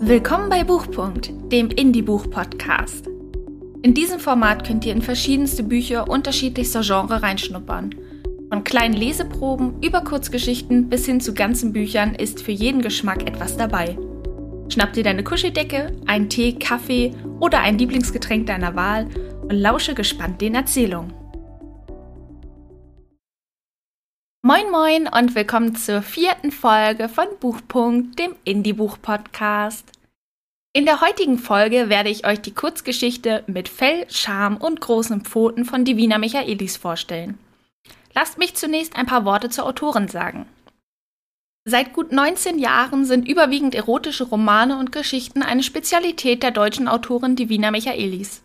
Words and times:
Willkommen 0.00 0.48
bei 0.48 0.62
Buchpunkt, 0.62 1.32
dem 1.50 1.70
Indie-Buch-Podcast. 1.70 3.08
In 3.82 3.94
diesem 3.94 4.20
Format 4.20 4.64
könnt 4.64 4.86
ihr 4.86 4.92
in 4.92 5.02
verschiedenste 5.02 5.64
Bücher 5.64 6.08
unterschiedlichster 6.08 6.82
Genre 6.82 7.20
reinschnuppern. 7.20 7.94
Von 8.48 8.62
kleinen 8.62 8.94
Leseproben 8.94 9.82
über 9.82 10.02
Kurzgeschichten 10.02 10.88
bis 10.88 11.04
hin 11.04 11.20
zu 11.20 11.34
ganzen 11.34 11.72
Büchern 11.72 12.14
ist 12.14 12.42
für 12.42 12.52
jeden 12.52 12.80
Geschmack 12.80 13.26
etwas 13.26 13.56
dabei. 13.56 13.98
Schnapp 14.68 14.92
dir 14.92 15.02
deine 15.02 15.24
Kuscheldecke, 15.24 15.96
einen 16.06 16.28
Tee, 16.28 16.52
Kaffee 16.52 17.12
oder 17.40 17.60
ein 17.60 17.76
Lieblingsgetränk 17.76 18.46
deiner 18.46 18.76
Wahl 18.76 19.08
und 19.42 19.56
lausche 19.56 19.94
gespannt 19.94 20.40
den 20.40 20.54
Erzählungen. 20.54 21.12
Moin 24.48 24.70
Moin 24.70 25.06
und 25.06 25.34
willkommen 25.34 25.76
zur 25.76 26.00
vierten 26.00 26.52
Folge 26.52 27.10
von 27.10 27.26
Buchpunkt, 27.38 28.18
dem 28.18 28.34
Indie-Buch-Podcast. 28.44 29.84
In 30.72 30.86
der 30.86 31.02
heutigen 31.02 31.36
Folge 31.36 31.90
werde 31.90 32.08
ich 32.08 32.26
euch 32.26 32.40
die 32.40 32.54
Kurzgeschichte 32.54 33.44
mit 33.46 33.68
Fell, 33.68 34.06
Charme 34.08 34.56
und 34.56 34.80
großen 34.80 35.20
Pfoten 35.20 35.66
von 35.66 35.84
Divina 35.84 36.16
Michaelis 36.16 36.78
vorstellen. 36.78 37.38
Lasst 38.14 38.38
mich 38.38 38.54
zunächst 38.54 38.96
ein 38.96 39.04
paar 39.04 39.26
Worte 39.26 39.50
zur 39.50 39.66
Autorin 39.66 40.08
sagen. 40.08 40.46
Seit 41.66 41.92
gut 41.92 42.10
19 42.10 42.58
Jahren 42.58 43.04
sind 43.04 43.28
überwiegend 43.28 43.74
erotische 43.74 44.24
Romane 44.24 44.78
und 44.78 44.92
Geschichten 44.92 45.42
eine 45.42 45.62
Spezialität 45.62 46.42
der 46.42 46.52
deutschen 46.52 46.88
Autorin 46.88 47.36
Divina 47.36 47.70
Michaelis. 47.70 48.40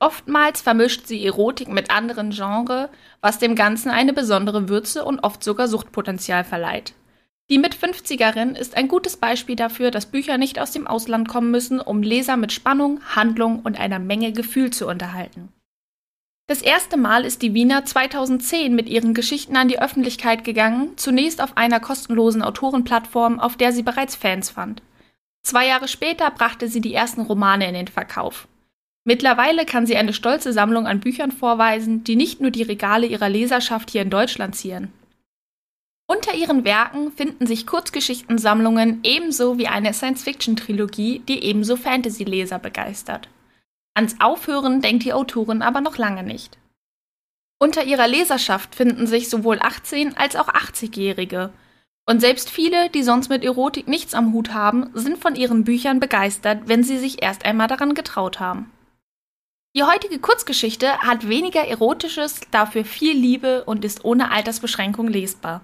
Oftmals 0.00 0.60
vermischt 0.60 1.06
sie 1.06 1.24
Erotik 1.24 1.68
mit 1.68 1.90
anderen 1.90 2.30
Genres, 2.30 2.88
was 3.20 3.38
dem 3.38 3.56
Ganzen 3.56 3.90
eine 3.90 4.12
besondere 4.12 4.68
Würze 4.68 5.04
und 5.04 5.20
oft 5.20 5.42
sogar 5.42 5.66
Suchtpotenzial 5.66 6.44
verleiht. 6.44 6.94
Die 7.50 7.58
Mit-50erin 7.58 8.54
ist 8.54 8.76
ein 8.76 8.88
gutes 8.88 9.16
Beispiel 9.16 9.56
dafür, 9.56 9.90
dass 9.90 10.06
Bücher 10.06 10.36
nicht 10.36 10.58
aus 10.60 10.70
dem 10.70 10.86
Ausland 10.86 11.28
kommen 11.28 11.50
müssen, 11.50 11.80
um 11.80 12.02
Leser 12.02 12.36
mit 12.36 12.52
Spannung, 12.52 13.00
Handlung 13.16 13.60
und 13.60 13.80
einer 13.80 13.98
Menge 13.98 14.32
Gefühl 14.32 14.70
zu 14.70 14.86
unterhalten. 14.86 15.48
Das 16.46 16.62
erste 16.62 16.96
Mal 16.96 17.24
ist 17.24 17.42
die 17.42 17.54
Wiener 17.54 17.84
2010 17.84 18.74
mit 18.74 18.88
ihren 18.88 19.14
Geschichten 19.14 19.56
an 19.56 19.68
die 19.68 19.80
Öffentlichkeit 19.80 20.44
gegangen, 20.44 20.92
zunächst 20.96 21.42
auf 21.42 21.56
einer 21.56 21.80
kostenlosen 21.80 22.42
Autorenplattform, 22.42 23.40
auf 23.40 23.56
der 23.56 23.72
sie 23.72 23.82
bereits 23.82 24.14
Fans 24.14 24.50
fand. 24.50 24.82
Zwei 25.42 25.66
Jahre 25.66 25.88
später 25.88 26.30
brachte 26.30 26.68
sie 26.68 26.80
die 26.80 26.94
ersten 26.94 27.22
Romane 27.22 27.66
in 27.68 27.74
den 27.74 27.88
Verkauf. 27.88 28.46
Mittlerweile 29.08 29.64
kann 29.64 29.86
sie 29.86 29.96
eine 29.96 30.12
stolze 30.12 30.52
Sammlung 30.52 30.86
an 30.86 31.00
Büchern 31.00 31.32
vorweisen, 31.32 32.04
die 32.04 32.14
nicht 32.14 32.42
nur 32.42 32.50
die 32.50 32.62
Regale 32.62 33.06
ihrer 33.06 33.30
Leserschaft 33.30 33.88
hier 33.88 34.02
in 34.02 34.10
Deutschland 34.10 34.54
zieren. 34.54 34.92
Unter 36.06 36.34
ihren 36.34 36.66
Werken 36.66 37.10
finden 37.12 37.46
sich 37.46 37.66
Kurzgeschichtensammlungen 37.66 39.00
ebenso 39.04 39.56
wie 39.56 39.66
eine 39.66 39.94
Science-Fiction-Trilogie, 39.94 41.20
die 41.20 41.42
ebenso 41.42 41.76
Fantasy-Leser 41.76 42.58
begeistert. 42.58 43.30
Ans 43.94 44.16
Aufhören 44.20 44.82
denkt 44.82 45.04
die 45.04 45.14
Autorin 45.14 45.62
aber 45.62 45.80
noch 45.80 45.96
lange 45.96 46.22
nicht. 46.22 46.58
Unter 47.58 47.84
ihrer 47.84 48.08
Leserschaft 48.08 48.74
finden 48.74 49.06
sich 49.06 49.30
sowohl 49.30 49.56
18- 49.56 50.16
als 50.16 50.36
auch 50.36 50.48
80-Jährige. 50.48 51.48
Und 52.06 52.20
selbst 52.20 52.50
viele, 52.50 52.90
die 52.90 53.02
sonst 53.02 53.30
mit 53.30 53.42
Erotik 53.42 53.88
nichts 53.88 54.12
am 54.12 54.34
Hut 54.34 54.52
haben, 54.52 54.90
sind 54.92 55.16
von 55.16 55.34
ihren 55.34 55.64
Büchern 55.64 55.98
begeistert, 55.98 56.64
wenn 56.66 56.82
sie 56.82 56.98
sich 56.98 57.22
erst 57.22 57.46
einmal 57.46 57.68
daran 57.68 57.94
getraut 57.94 58.38
haben. 58.38 58.70
Die 59.76 59.82
heutige 59.84 60.18
Kurzgeschichte 60.18 60.98
hat 60.98 61.28
weniger 61.28 61.66
Erotisches, 61.66 62.40
dafür 62.50 62.84
viel 62.84 63.16
Liebe 63.16 63.64
und 63.64 63.84
ist 63.84 64.04
ohne 64.04 64.30
Altersbeschränkung 64.30 65.08
lesbar. 65.08 65.62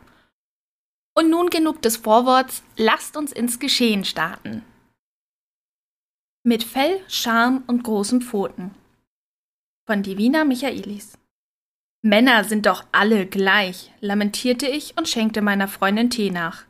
Und 1.17 1.31
nun 1.31 1.49
genug 1.49 1.81
des 1.83 1.97
Vorworts, 1.97 2.63
lasst 2.77 3.17
uns 3.17 3.33
ins 3.33 3.59
Geschehen 3.59 4.05
starten. 4.05 4.65
Mit 6.43 6.63
Fell, 6.63 7.01
Charme 7.09 7.63
und 7.67 7.85
großen 7.85 8.21
Pfoten. 8.21 8.75
Von 9.87 10.03
Divina 10.03 10.45
Michaelis. 10.45 11.17
Männer 12.03 12.45
sind 12.45 12.67
doch 12.67 12.85
alle 12.93 13.27
gleich, 13.27 13.91
lamentierte 14.01 14.67
ich 14.67 14.99
und 14.99 15.09
schenkte 15.09 15.41
meiner 15.41 15.69
Freundin 15.69 16.11
Tee 16.11 16.31
nach. 16.31 16.65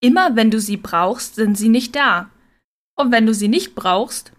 Immer 0.00 0.34
wenn 0.36 0.50
du 0.50 0.60
sie 0.60 0.78
brauchst, 0.78 1.34
sind 1.34 1.56
sie 1.58 1.68
nicht 1.68 1.94
da. 1.94 2.30
Und 2.94 3.12
wenn 3.12 3.26
du 3.26 3.34
sie 3.34 3.48
nicht 3.48 3.74
brauchst, 3.74 4.32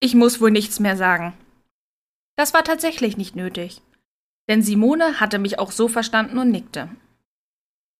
ich 0.00 0.14
muss 0.14 0.40
wohl 0.40 0.50
nichts 0.50 0.80
mehr 0.80 0.96
sagen. 0.96 1.34
Das 2.40 2.54
war 2.54 2.64
tatsächlich 2.64 3.18
nicht 3.18 3.36
nötig. 3.36 3.82
Denn 4.48 4.62
Simone 4.62 5.20
hatte 5.20 5.38
mich 5.38 5.58
auch 5.58 5.70
so 5.70 5.88
verstanden 5.88 6.38
und 6.38 6.50
nickte. 6.50 6.88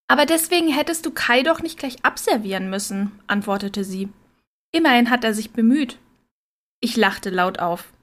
Aber 0.07 0.25
deswegen 0.25 0.67
hättest 0.67 1.05
du 1.05 1.11
Kai 1.11 1.43
doch 1.43 1.61
nicht 1.61 1.77
gleich 1.77 2.03
abservieren 2.03 2.67
müssen, 2.67 3.11
antwortete 3.27 3.83
sie. 3.83 4.09
Immerhin 4.71 5.11
hat 5.11 5.23
er 5.23 5.35
sich 5.35 5.51
bemüht. 5.51 5.99
Ich 6.79 6.97
lachte 6.97 7.29
laut 7.29 7.59
auf. 7.59 7.93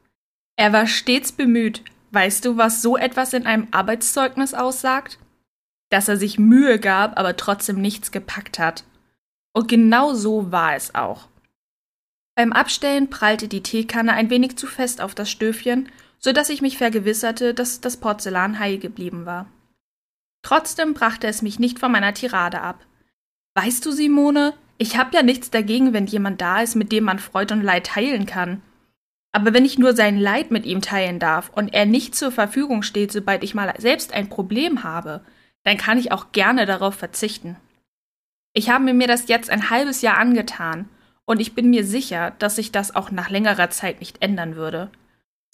Er 0.55 0.73
war 0.73 0.87
stets 0.87 1.33
bemüht. 1.33 1.83
Weißt 2.13 2.45
du, 2.45 2.57
was 2.57 2.83
so 2.83 2.97
etwas 2.97 3.33
in 3.33 3.45
einem 3.45 3.67
Arbeitszeugnis 3.73 4.55
aussagt? 4.55 5.19
Dass 5.91 6.07
er 6.07 6.19
sich 6.19 6.39
Mühe 6.39 6.79
gab, 6.79 7.19
aber 7.19 7.37
trotzdem 7.37 7.81
nichts 7.81 8.13
gepackt 8.13 8.61
hat. 8.61 8.85
Und 9.53 9.67
genau 9.67 10.15
so 10.15 10.53
war 10.53 10.77
es 10.77 10.95
auch. 10.95 11.27
Beim 12.37 12.53
Abstellen 12.53 13.11
prallte 13.11 13.49
die 13.49 13.65
Teekanne 13.65 14.13
ein 14.13 14.31
wenig 14.31 14.57
zu 14.57 14.69
fest 14.69 15.01
auf 15.01 15.17
das 15.17 15.29
Stöfchen 15.29 15.91
so 16.19 16.33
dass 16.33 16.49
ich 16.49 16.63
mich 16.63 16.79
vergewisserte, 16.79 17.55
dass 17.55 17.81
das 17.81 17.97
Porzellan 17.97 18.59
heil 18.59 18.79
geblieben 18.79 19.27
war. 19.27 19.47
Trotzdem 20.43 20.95
brachte 20.95 21.27
es 21.27 21.43
mich 21.43 21.59
nicht 21.59 21.79
von 21.79 21.93
meiner 21.93 22.15
Tirade 22.15 22.61
ab. 22.61 22.85
Weißt 23.55 23.85
du, 23.85 23.93
Simone, 23.93 24.55
ich 24.79 24.97
hab 24.97 25.13
ja 25.13 25.23
nichts 25.23 25.51
dagegen, 25.51 25.93
wenn 25.93 26.07
jemand 26.07 26.41
da 26.41 26.61
ist, 26.63 26.77
mit 26.77 26.93
dem 26.93 27.05
man 27.05 27.19
Freud 27.19 27.53
und 27.53 27.63
Leid 27.63 27.87
teilen 27.87 28.27
kann. 28.27 28.63
Aber 29.33 29.53
wenn 29.53 29.65
ich 29.65 29.79
nur 29.79 29.95
sein 29.95 30.19
Leid 30.19 30.51
mit 30.51 30.65
ihm 30.65 30.81
teilen 30.81 31.19
darf 31.19 31.51
und 31.55 31.75
er 31.75 31.87
nicht 31.87 32.15
zur 32.15 32.33
Verfügung 32.33 32.83
steht, 32.83 33.13
sobald 33.13 33.45
ich 33.45 33.55
mal 33.55 33.75
selbst 33.79 34.13
ein 34.13 34.29
Problem 34.29 34.85
habe, 34.85 35.21
dann 35.65 35.77
kann 35.77 35.99
ich 35.99 36.13
auch 36.13 36.33
gerne 36.33 36.67
darauf 36.67 36.95
verzichten. 36.95 37.57
Ich 38.55 38.71
habe 38.71 38.93
mir 38.93 39.07
das 39.07 39.29
jetzt 39.29 39.51
ein 39.51 39.71
halbes 39.71 40.03
Jahr 40.03 40.17
angetan, 40.17 40.89
und 41.27 41.41
ich 41.41 41.55
bin 41.55 41.69
mir 41.69 41.85
sicher, 41.85 42.33
dass 42.39 42.57
sich 42.57 42.73
das 42.73 42.97
auch 42.97 43.11
nach 43.11 43.29
längerer 43.29 43.69
Zeit 43.69 44.01
nicht 44.01 44.23
ändern 44.23 44.57
würde. 44.57 44.91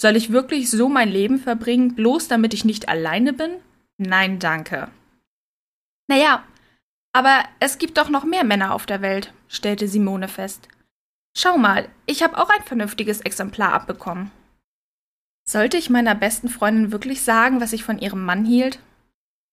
Soll 0.01 0.17
ich 0.17 0.33
wirklich 0.33 0.71
so 0.71 0.89
mein 0.89 1.09
Leben 1.09 1.39
verbringen, 1.39 1.95
bloß 1.95 2.29
damit 2.29 2.55
ich 2.55 2.65
nicht 2.65 2.89
alleine 2.89 3.33
bin? 3.33 3.53
Nein, 3.97 4.39
danke. 4.39 4.89
Naja, 6.09 6.45
aber 7.13 7.45
es 7.61 7.79
gibt 7.79 7.97
doch 7.97 8.09
noch 8.09 8.25
mehr 8.25 8.45
Männer 8.45 8.75
auf 8.75 8.87
der 8.87 9.01
Welt, 9.01 9.33
stellte 9.49 9.87
Simone 9.89 10.29
fest. 10.29 10.69
Schau 11.37 11.57
mal, 11.57 11.89
ich 12.07 12.23
habe 12.23 12.39
auch 12.39 12.51
ein 12.51 12.63
vernünftiges 12.65 13.21
Exemplar 13.21 13.73
abbekommen. 13.73 14.31
Sollte 15.49 15.77
ich 15.77 15.91
meiner 15.91 16.15
besten 16.15 16.49
Freundin 16.49 16.91
wirklich 16.91 17.23
sagen, 17.23 17.61
was 17.61 17.73
ich 17.73 17.85
von 17.85 17.99
ihrem 17.99 18.25
Mann 18.25 18.45
hielt? 18.45 18.79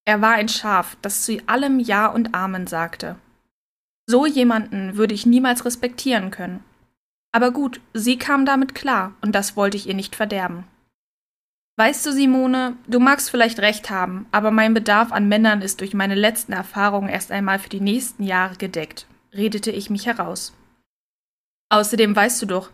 Er 0.06 0.22
war 0.22 0.34
ein 0.34 0.50
Schaf, 0.50 0.98
das 1.02 1.24
zu 1.24 1.38
allem 1.48 1.80
Ja 1.80 2.08
und 2.08 2.34
Amen 2.34 2.66
sagte. 2.66 3.18
So 4.08 4.26
jemanden 4.26 4.98
würde 4.98 5.14
ich 5.14 5.26
niemals 5.26 5.66
respektieren 5.66 6.32
können. 6.32 6.64
Aber 7.32 7.52
gut, 7.52 7.80
sie 7.94 8.18
kam 8.18 8.46
damit 8.46 8.76
klar, 8.76 9.14
und 9.22 9.34
das 9.34 9.56
wollte 9.56 9.78
ich 9.78 9.88
ihr 9.88 9.94
nicht 9.94 10.16
verderben. 10.16 10.66
Weißt 11.78 12.06
du, 12.06 12.12
Simone, 12.12 12.76
du 12.88 13.00
magst 13.00 13.32
vielleicht 13.32 13.60
recht 13.60 13.90
haben, 13.90 14.28
aber 14.32 14.52
mein 14.52 14.74
Bedarf 14.74 15.12
an 15.12 15.28
Männern 15.28 15.62
ist 15.62 15.80
durch 15.80 15.94
meine 15.94 16.16
letzten 16.16 16.52
Erfahrungen 16.52 17.10
erst 17.10 17.32
einmal 17.32 17.60
für 17.60 17.70
die 17.70 17.80
nächsten 17.80 18.24
Jahre 18.24 18.56
gedeckt, 18.56 19.08
redete 19.34 19.72
ich 19.72 19.90
mich 19.90 20.06
heraus. 20.06 20.54
Außerdem 21.70 22.16
weißt 22.16 22.42
du 22.42 22.46
doch, 22.46 22.70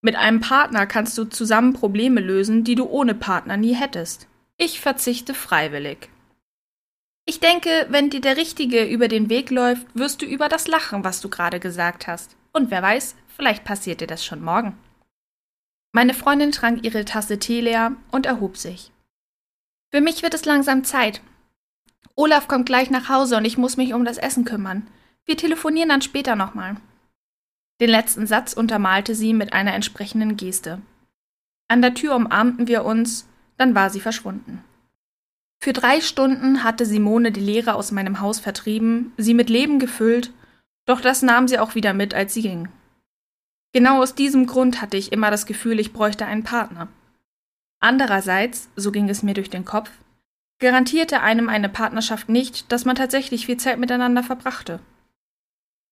mit 0.00 0.14
einem 0.14 0.40
Partner 0.40 0.86
kannst 0.86 1.18
du 1.18 1.24
zusammen 1.24 1.72
Probleme 1.72 2.20
lösen, 2.20 2.62
die 2.62 2.76
du 2.76 2.86
ohne 2.86 3.14
Partner 3.14 3.56
nie 3.56 3.74
hättest. 3.74 4.28
Ich 4.56 4.80
verzichte 4.80 5.34
freiwillig. 5.34 6.08
Ich 7.26 7.40
denke, 7.40 7.86
wenn 7.90 8.08
dir 8.08 8.20
der 8.20 8.36
Richtige 8.36 8.84
über 8.84 9.08
den 9.08 9.28
Weg 9.28 9.50
läuft, 9.50 9.86
wirst 9.94 10.22
du 10.22 10.26
über 10.26 10.48
das 10.48 10.68
lachen, 10.68 11.04
was 11.04 11.20
du 11.20 11.28
gerade 11.28 11.60
gesagt 11.60 12.06
hast. 12.06 12.36
Und 12.52 12.70
wer 12.70 12.80
weiß, 12.80 13.16
Vielleicht 13.38 13.64
passiert 13.64 14.00
dir 14.00 14.08
das 14.08 14.24
schon 14.24 14.42
morgen. 14.42 14.76
Meine 15.92 16.12
Freundin 16.12 16.50
trank 16.50 16.84
ihre 16.84 17.04
Tasse 17.04 17.38
Tee 17.38 17.60
leer 17.60 17.92
und 18.10 18.26
erhob 18.26 18.56
sich. 18.56 18.90
Für 19.90 20.00
mich 20.00 20.22
wird 20.22 20.34
es 20.34 20.44
langsam 20.44 20.84
Zeit. 20.84 21.22
Olaf 22.16 22.48
kommt 22.48 22.66
gleich 22.66 22.90
nach 22.90 23.08
Hause 23.08 23.36
und 23.36 23.44
ich 23.44 23.56
muss 23.56 23.76
mich 23.76 23.94
um 23.94 24.04
das 24.04 24.18
Essen 24.18 24.44
kümmern. 24.44 24.88
Wir 25.24 25.36
telefonieren 25.36 25.88
dann 25.88 26.02
später 26.02 26.34
nochmal. 26.34 26.76
Den 27.80 27.90
letzten 27.90 28.26
Satz 28.26 28.54
untermalte 28.54 29.14
sie 29.14 29.32
mit 29.32 29.52
einer 29.52 29.72
entsprechenden 29.72 30.36
Geste. 30.36 30.82
An 31.68 31.80
der 31.80 31.94
Tür 31.94 32.16
umarmten 32.16 32.66
wir 32.66 32.84
uns, 32.84 33.28
dann 33.56 33.74
war 33.74 33.88
sie 33.88 34.00
verschwunden. 34.00 34.64
Für 35.60 35.72
drei 35.72 36.00
Stunden 36.00 36.64
hatte 36.64 36.86
Simone 36.86 37.30
die 37.30 37.40
Leere 37.40 37.74
aus 37.74 37.92
meinem 37.92 38.20
Haus 38.20 38.40
vertrieben, 38.40 39.12
sie 39.16 39.34
mit 39.34 39.48
Leben 39.48 39.78
gefüllt, 39.78 40.32
doch 40.86 41.00
das 41.00 41.22
nahm 41.22 41.46
sie 41.46 41.58
auch 41.58 41.76
wieder 41.76 41.94
mit, 41.94 42.14
als 42.14 42.34
sie 42.34 42.42
ging. 42.42 42.68
Genau 43.72 44.02
aus 44.02 44.14
diesem 44.14 44.46
Grund 44.46 44.80
hatte 44.80 44.96
ich 44.96 45.12
immer 45.12 45.30
das 45.30 45.46
Gefühl, 45.46 45.78
ich 45.78 45.92
bräuchte 45.92 46.26
einen 46.26 46.44
Partner. 46.44 46.88
Andererseits, 47.80 48.68
so 48.76 48.90
ging 48.90 49.08
es 49.08 49.22
mir 49.22 49.34
durch 49.34 49.50
den 49.50 49.64
Kopf, 49.64 49.90
garantierte 50.58 51.20
einem 51.20 51.48
eine 51.48 51.68
Partnerschaft 51.68 52.28
nicht, 52.28 52.72
dass 52.72 52.84
man 52.84 52.96
tatsächlich 52.96 53.46
viel 53.46 53.58
Zeit 53.58 53.78
miteinander 53.78 54.22
verbrachte. 54.22 54.80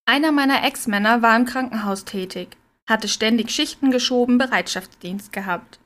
Einer 0.06 0.32
meiner 0.32 0.64
Ex-Männer 0.64 1.22
war 1.22 1.36
im 1.36 1.44
Krankenhaus 1.44 2.04
tätig, 2.04 2.56
hatte 2.88 3.08
ständig 3.08 3.50
Schichten 3.50 3.90
geschoben, 3.90 4.38
Bereitschaftsdienst 4.38 5.32
gehabt. 5.32 5.78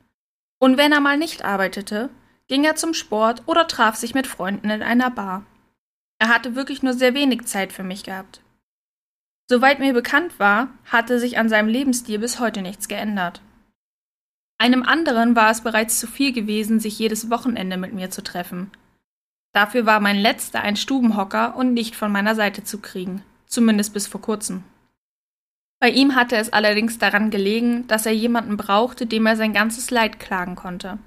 Und 0.59 0.77
wenn 0.77 0.93
er 0.93 1.01
mal 1.01 1.17
nicht 1.17 1.45
arbeitete, 1.45 2.11
ging 2.49 2.65
er 2.65 2.77
zum 2.77 2.95
Sport 2.95 3.43
oder 3.47 3.67
traf 3.67 3.97
sich 3.97 4.15
mit 4.15 4.27
Freunden 4.27 4.71
in 4.71 4.83
einer 4.83 5.11
Bar. 5.11 5.45
Er 6.19 6.29
hatte 6.29 6.55
wirklich 6.55 6.83
nur 6.83 6.93
sehr 6.93 7.15
wenig 7.15 7.47
Zeit 7.47 7.73
für 7.73 7.83
mich 7.83 8.05
gehabt. 8.05 8.43
Soweit 9.51 9.81
mir 9.81 9.93
bekannt 9.93 10.39
war, 10.39 10.69
hatte 10.85 11.19
sich 11.19 11.37
an 11.37 11.49
seinem 11.49 11.69
Lebensstil 11.69 12.21
bis 12.21 12.39
heute 12.39 12.63
nichts 12.63 12.87
geändert. 12.87 13.43
Einem 14.59 14.85
anderen 14.85 15.35
war 15.35 15.51
es 15.51 15.63
bereits 15.63 15.99
zu 15.99 16.07
viel 16.07 16.33
gewesen, 16.33 16.79
sich 16.79 16.99
jedes 16.99 17.31
Wochenende 17.31 17.77
mit 17.77 17.93
mir 17.93 18.11
zu 18.11 18.23
treffen. 18.23 18.71
Dafür 19.53 19.87
war 19.87 19.99
mein 19.99 20.17
letzter 20.17 20.61
ein 20.61 20.77
Stubenhocker 20.77 21.57
und 21.57 21.75
nicht 21.75 21.97
von 21.97 22.13
meiner 22.13 22.37
Seite 22.37 22.63
zu 22.63 22.79
kriegen 22.79 23.25
zumindest 23.51 23.93
bis 23.93 24.07
vor 24.07 24.23
kurzem. 24.23 24.63
Bei 25.81 25.91
ihm 25.91 26.15
hatte 26.15 26.37
es 26.37 26.53
allerdings 26.53 26.99
daran 26.99 27.31
gelegen, 27.31 27.87
dass 27.89 28.07
er 28.07 28.13
jemanden 28.13 28.57
brauchte, 28.57 29.07
dem 29.07 29.27
er 29.27 29.37
sein 29.37 29.53
ganzes 29.53 29.91
Leid 29.91 30.21
klagen 30.21 30.55
konnte. 30.55 30.99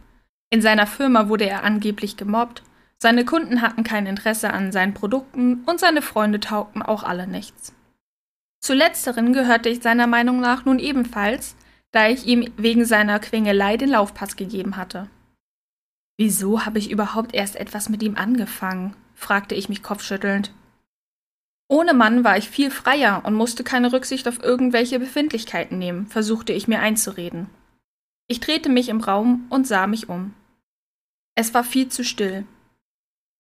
In 0.50 0.62
seiner 0.62 0.88
Firma 0.88 1.30
wurde 1.30 1.48
er 1.48 1.64
angeblich 1.64 2.18
gemobbt, 2.18 2.64
seine 3.00 3.26
Kunden 3.26 3.62
hatten 3.62 3.84
kein 3.84 4.06
Interesse 4.06 4.52
an 4.52 4.72
seinen 4.72 4.94
Produkten 4.94 5.64
und 5.66 5.80
seine 5.80 6.02
Freunde 6.02 6.40
taugten 6.40 6.82
auch 6.82 7.04
alle 7.04 7.28
nichts. 7.28 7.73
Zu 8.64 8.74
letzteren 8.74 9.34
gehörte 9.34 9.68
ich 9.68 9.84
seiner 9.84 10.08
Meinung 10.08 10.40
nach 10.40 10.64
nun 10.64 10.80
ebenfalls, 10.80 11.58
da 11.92 12.08
ich 12.08 12.26
ihm 12.26 12.50
wegen 12.56 12.86
seiner 12.86 13.20
Quengelei 13.20 13.76
den 13.76 13.90
Laufpass 13.90 14.38
gegeben 14.38 14.78
hatte. 14.78 15.10
Wieso 16.18 16.66
habe 16.66 16.80
ich 16.80 16.90
überhaupt 16.90 17.36
erst 17.36 17.58
etwas 17.58 17.90
mit 17.90 18.02
ihm 18.02 18.16
angefangen? 18.16 18.96
fragte 19.16 19.54
ich 19.54 19.68
mich 19.68 19.84
kopfschüttelnd. 19.84 20.54
Ohne 21.68 21.94
Mann 21.94 22.24
war 22.24 22.38
ich 22.38 22.50
viel 22.50 22.72
freier 22.72 23.24
und 23.26 23.34
musste 23.34 23.66
keine 23.66 23.92
Rücksicht 23.92 24.30
auf 24.30 24.42
irgendwelche 24.42 24.98
Befindlichkeiten 24.98 25.78
nehmen, 25.78 26.08
versuchte 26.08 26.54
ich 26.54 26.70
mir 26.70 26.80
einzureden. 26.80 27.50
Ich 28.30 28.40
drehte 28.40 28.70
mich 28.70 28.88
im 28.88 29.02
Raum 29.02 29.46
und 29.50 29.68
sah 29.68 29.88
mich 29.88 30.08
um. 30.08 30.36
Es 31.36 31.54
war 31.54 31.66
viel 31.66 31.90
zu 31.90 32.06
still. 32.06 32.46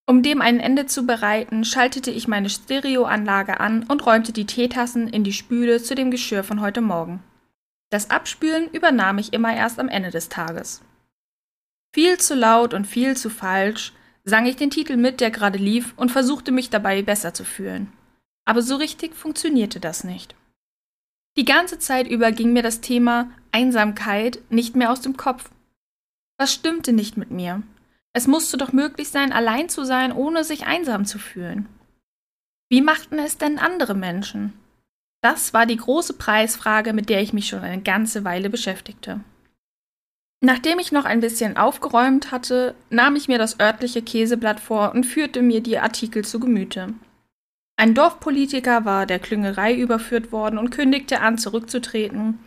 Um 0.05 0.21
dem 0.21 0.41
ein 0.41 0.59
Ende 0.59 0.85
zu 0.85 1.05
bereiten, 1.05 1.63
schaltete 1.63 2.11
ich 2.11 2.27
meine 2.27 2.49
Stereoanlage 2.49 3.59
an 3.59 3.83
und 3.83 4.05
räumte 4.05 4.33
die 4.33 4.45
Teetassen 4.45 5.07
in 5.07 5.23
die 5.23 5.31
Spüle 5.31 5.81
zu 5.81 5.95
dem 5.95 6.11
Geschirr 6.11 6.43
von 6.43 6.59
heute 6.59 6.81
Morgen. 6.81 7.23
Das 7.89 8.09
Abspülen 8.09 8.69
übernahm 8.71 9.17
ich 9.17 9.33
immer 9.33 9.55
erst 9.55 9.79
am 9.79 9.87
Ende 9.87 10.09
des 10.09 10.27
Tages. 10.27 10.81
Viel 11.93 12.17
zu 12.17 12.35
laut 12.35 12.73
und 12.73 12.85
viel 12.85 13.15
zu 13.15 13.29
falsch 13.29 13.93
sang 14.25 14.45
ich 14.45 14.55
den 14.55 14.69
Titel 14.69 14.97
mit, 14.97 15.21
der 15.21 15.31
gerade 15.31 15.59
lief, 15.59 15.93
und 15.97 16.11
versuchte 16.11 16.51
mich 16.51 16.69
dabei 16.69 17.01
besser 17.01 17.33
zu 17.33 17.43
fühlen. 17.43 17.91
Aber 18.45 18.61
so 18.61 18.75
richtig 18.75 19.15
funktionierte 19.15 19.79
das 19.79 20.03
nicht. 20.03 20.35
Die 21.37 21.45
ganze 21.45 21.79
Zeit 21.79 22.07
über 22.07 22.31
ging 22.31 22.53
mir 22.53 22.63
das 22.63 22.81
Thema 22.81 23.29
Einsamkeit 23.51 24.39
nicht 24.49 24.75
mehr 24.75 24.91
aus 24.91 25.01
dem 25.01 25.17
Kopf. 25.17 25.49
Was 26.37 26.53
stimmte 26.53 26.93
nicht 26.93 27.17
mit 27.17 27.31
mir? 27.31 27.63
Es 28.13 28.27
musste 28.27 28.57
doch 28.57 28.71
möglich 28.71 29.09
sein, 29.09 29.33
allein 29.33 29.69
zu 29.69 29.83
sein, 29.83 30.11
ohne 30.11 30.43
sich 30.43 30.67
einsam 30.67 31.05
zu 31.05 31.17
fühlen. 31.17 31.67
Wie 32.69 32.81
machten 32.81 33.17
es 33.17 33.37
denn 33.39 33.57
andere 33.57 33.95
Menschen? 33.95 34.53
Das 35.21 35.53
war 35.53 35.65
die 35.65 35.77
große 35.77 36.13
Preisfrage, 36.13 36.93
mit 36.93 37.09
der 37.09 37.21
ich 37.21 37.33
mich 37.33 37.47
schon 37.47 37.61
eine 37.61 37.81
ganze 37.81 38.23
Weile 38.23 38.49
beschäftigte. 38.49 39.21
Nachdem 40.41 40.77
ich 40.77 40.91
noch 40.91 41.05
ein 41.05 41.21
bisschen 41.21 41.55
aufgeräumt 41.57 42.31
hatte, 42.31 42.75
nahm 42.89 43.15
ich 43.15 43.29
mir 43.29 43.37
das 43.37 43.59
örtliche 43.59 44.01
Käseblatt 44.01 44.59
vor 44.59 44.93
und 44.93 45.05
führte 45.05 45.41
mir 45.41 45.61
die 45.61 45.79
Artikel 45.79 46.25
zu 46.25 46.39
Gemüte. 46.39 46.93
Ein 47.77 47.95
Dorfpolitiker 47.95 48.85
war 48.85 49.05
der 49.05 49.19
Klüngerei 49.19 49.73
überführt 49.73 50.31
worden 50.31 50.59
und 50.59 50.69
kündigte 50.69 51.21
an, 51.21 51.37
zurückzutreten. 51.37 52.39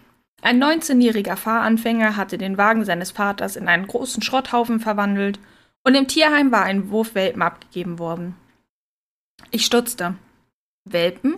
Ein 0.43 0.63
19-jähriger 0.63 1.37
Fahranfänger 1.37 2.17
hatte 2.17 2.37
den 2.37 2.59
Wagen 2.59 2.85
seines 2.85 3.11
Vaters 3.11 3.57
in 3.57 3.67
einen 3.67 3.87
großen 3.87 4.23
Schrotthaufen 4.23 4.79
verwandelt 4.79 5.41
und 5.87 5.95
im 5.95 6.09
Tierheim 6.09 6.51
war 6.51 6.65
ein 6.65 6.91
Wurf 6.91 7.15
Welpen 7.15 7.43
abgegeben 7.43 8.01
worden. 8.01 8.35
Ich 9.53 9.65
stutzte. 9.65 10.17
Welpen? 10.85 11.37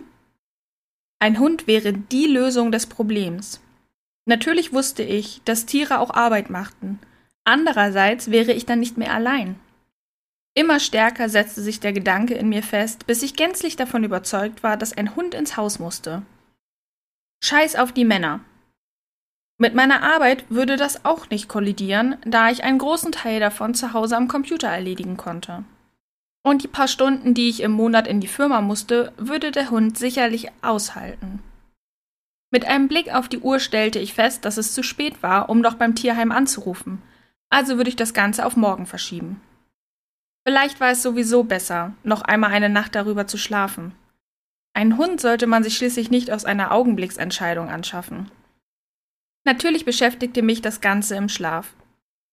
Ein 1.19 1.37
Hund 1.37 1.67
wäre 1.67 1.93
die 1.93 2.25
Lösung 2.25 2.71
des 2.71 2.87
Problems. 2.87 3.61
Natürlich 4.25 4.73
wusste 4.73 5.03
ich, 5.03 5.43
dass 5.45 5.67
Tiere 5.67 5.99
auch 5.99 6.09
Arbeit 6.09 6.49
machten. 6.49 6.99
Andererseits 7.43 8.31
wäre 8.31 8.51
ich 8.51 8.65
dann 8.65 8.79
nicht 8.79 8.97
mehr 8.97 9.13
allein. 9.13 9.59
Immer 10.55 10.79
stärker 10.79 11.29
setzte 11.29 11.61
sich 11.61 11.79
der 11.79 11.93
Gedanke 11.93 12.33
in 12.33 12.49
mir 12.49 12.63
fest, 12.63 13.05
bis 13.05 13.21
ich 13.21 13.35
gänzlich 13.35 13.75
davon 13.75 14.03
überzeugt 14.03 14.63
war, 14.63 14.77
dass 14.77 14.97
ein 14.97 15.15
Hund 15.15 15.35
ins 15.35 15.57
Haus 15.57 15.77
musste. 15.77 16.23
Scheiß 17.43 17.75
auf 17.75 17.91
die 17.91 18.05
Männer. 18.05 18.39
Mit 19.61 19.75
meiner 19.75 20.01
Arbeit 20.03 20.45
würde 20.49 20.77
das 20.77 21.03
auch 21.03 21.29
nicht 21.29 21.49
kollidieren, 21.49 22.15
da 22.25 22.49
ich 22.49 22.63
einen 22.63 22.77
großen 22.79 23.11
Teil 23.11 23.41
davon 23.41 23.75
zu 23.75 23.91
Hause 23.91 24.15
am 24.15 24.29
Computer 24.29 24.69
erledigen 24.69 25.17
konnte. 25.17 25.65
Und 26.43 26.63
die 26.63 26.69
paar 26.69 26.87
Stunden, 26.87 27.33
die 27.33 27.49
ich 27.49 27.61
im 27.61 27.71
Monat 27.71 28.07
in 28.07 28.21
die 28.21 28.27
Firma 28.27 28.61
musste, 28.61 29.11
würde 29.17 29.51
der 29.51 29.69
Hund 29.69 29.97
sicherlich 29.97 30.47
aushalten. 30.61 31.43
Mit 32.51 32.65
einem 32.65 32.87
Blick 32.87 33.13
auf 33.13 33.27
die 33.27 33.39
Uhr 33.39 33.59
stellte 33.59 33.99
ich 33.99 34.13
fest, 34.13 34.45
dass 34.45 34.55
es 34.55 34.73
zu 34.73 34.81
spät 34.81 35.21
war, 35.21 35.49
um 35.49 35.59
noch 35.59 35.75
beim 35.75 35.93
Tierheim 35.93 36.31
anzurufen, 36.31 37.01
also 37.49 37.75
würde 37.75 37.89
ich 37.89 37.97
das 37.97 38.13
Ganze 38.13 38.45
auf 38.45 38.55
morgen 38.55 38.85
verschieben. 38.85 39.41
Vielleicht 40.47 40.79
war 40.79 40.91
es 40.91 41.03
sowieso 41.03 41.43
besser, 41.43 41.93
noch 42.03 42.21
einmal 42.21 42.51
eine 42.53 42.69
Nacht 42.69 42.95
darüber 42.95 43.27
zu 43.27 43.37
schlafen. 43.37 43.91
Einen 44.73 44.97
Hund 44.97 45.19
sollte 45.19 45.47
man 45.47 45.63
sich 45.63 45.75
schließlich 45.75 46.09
nicht 46.09 46.31
aus 46.31 46.45
einer 46.45 46.71
Augenblicksentscheidung 46.71 47.69
anschaffen. 47.69 48.31
Natürlich 49.45 49.85
beschäftigte 49.85 50.41
mich 50.41 50.61
das 50.61 50.81
Ganze 50.81 51.15
im 51.15 51.29
Schlaf. 51.29 51.73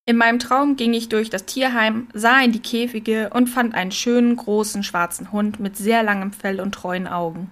In 0.09 0.17
meinem 0.17 0.39
Traum 0.39 0.77
ging 0.77 0.95
ich 0.95 1.09
durch 1.09 1.31
das 1.31 1.47
Tierheim, 1.47 2.09
sah 2.15 2.41
in 2.41 2.53
die 2.53 2.61
Käfige 2.61 3.31
und 3.31 3.49
fand 3.49 3.75
einen 3.75 3.91
schönen, 3.91 4.37
großen, 4.37 4.85
schwarzen 4.85 5.33
Hund 5.33 5.59
mit 5.59 5.77
sehr 5.77 6.05
langem 6.05 6.33
Fell 6.33 6.61
und 6.61 6.73
treuen 6.73 7.09
Augen. 7.09 7.51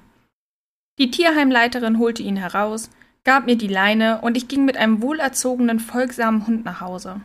Die 0.98 1.10
Tierheimleiterin 1.10 1.98
holte 1.98 2.22
ihn 2.22 2.36
heraus, 2.36 2.90
gab 3.24 3.46
mir 3.46 3.56
die 3.56 3.68
Leine 3.68 4.20
und 4.20 4.36
ich 4.36 4.46
ging 4.46 4.64
mit 4.64 4.76
einem 4.76 5.02
wohlerzogenen, 5.02 5.80
folgsamen 5.80 6.46
Hund 6.46 6.64
nach 6.64 6.80
Hause. 6.80 7.20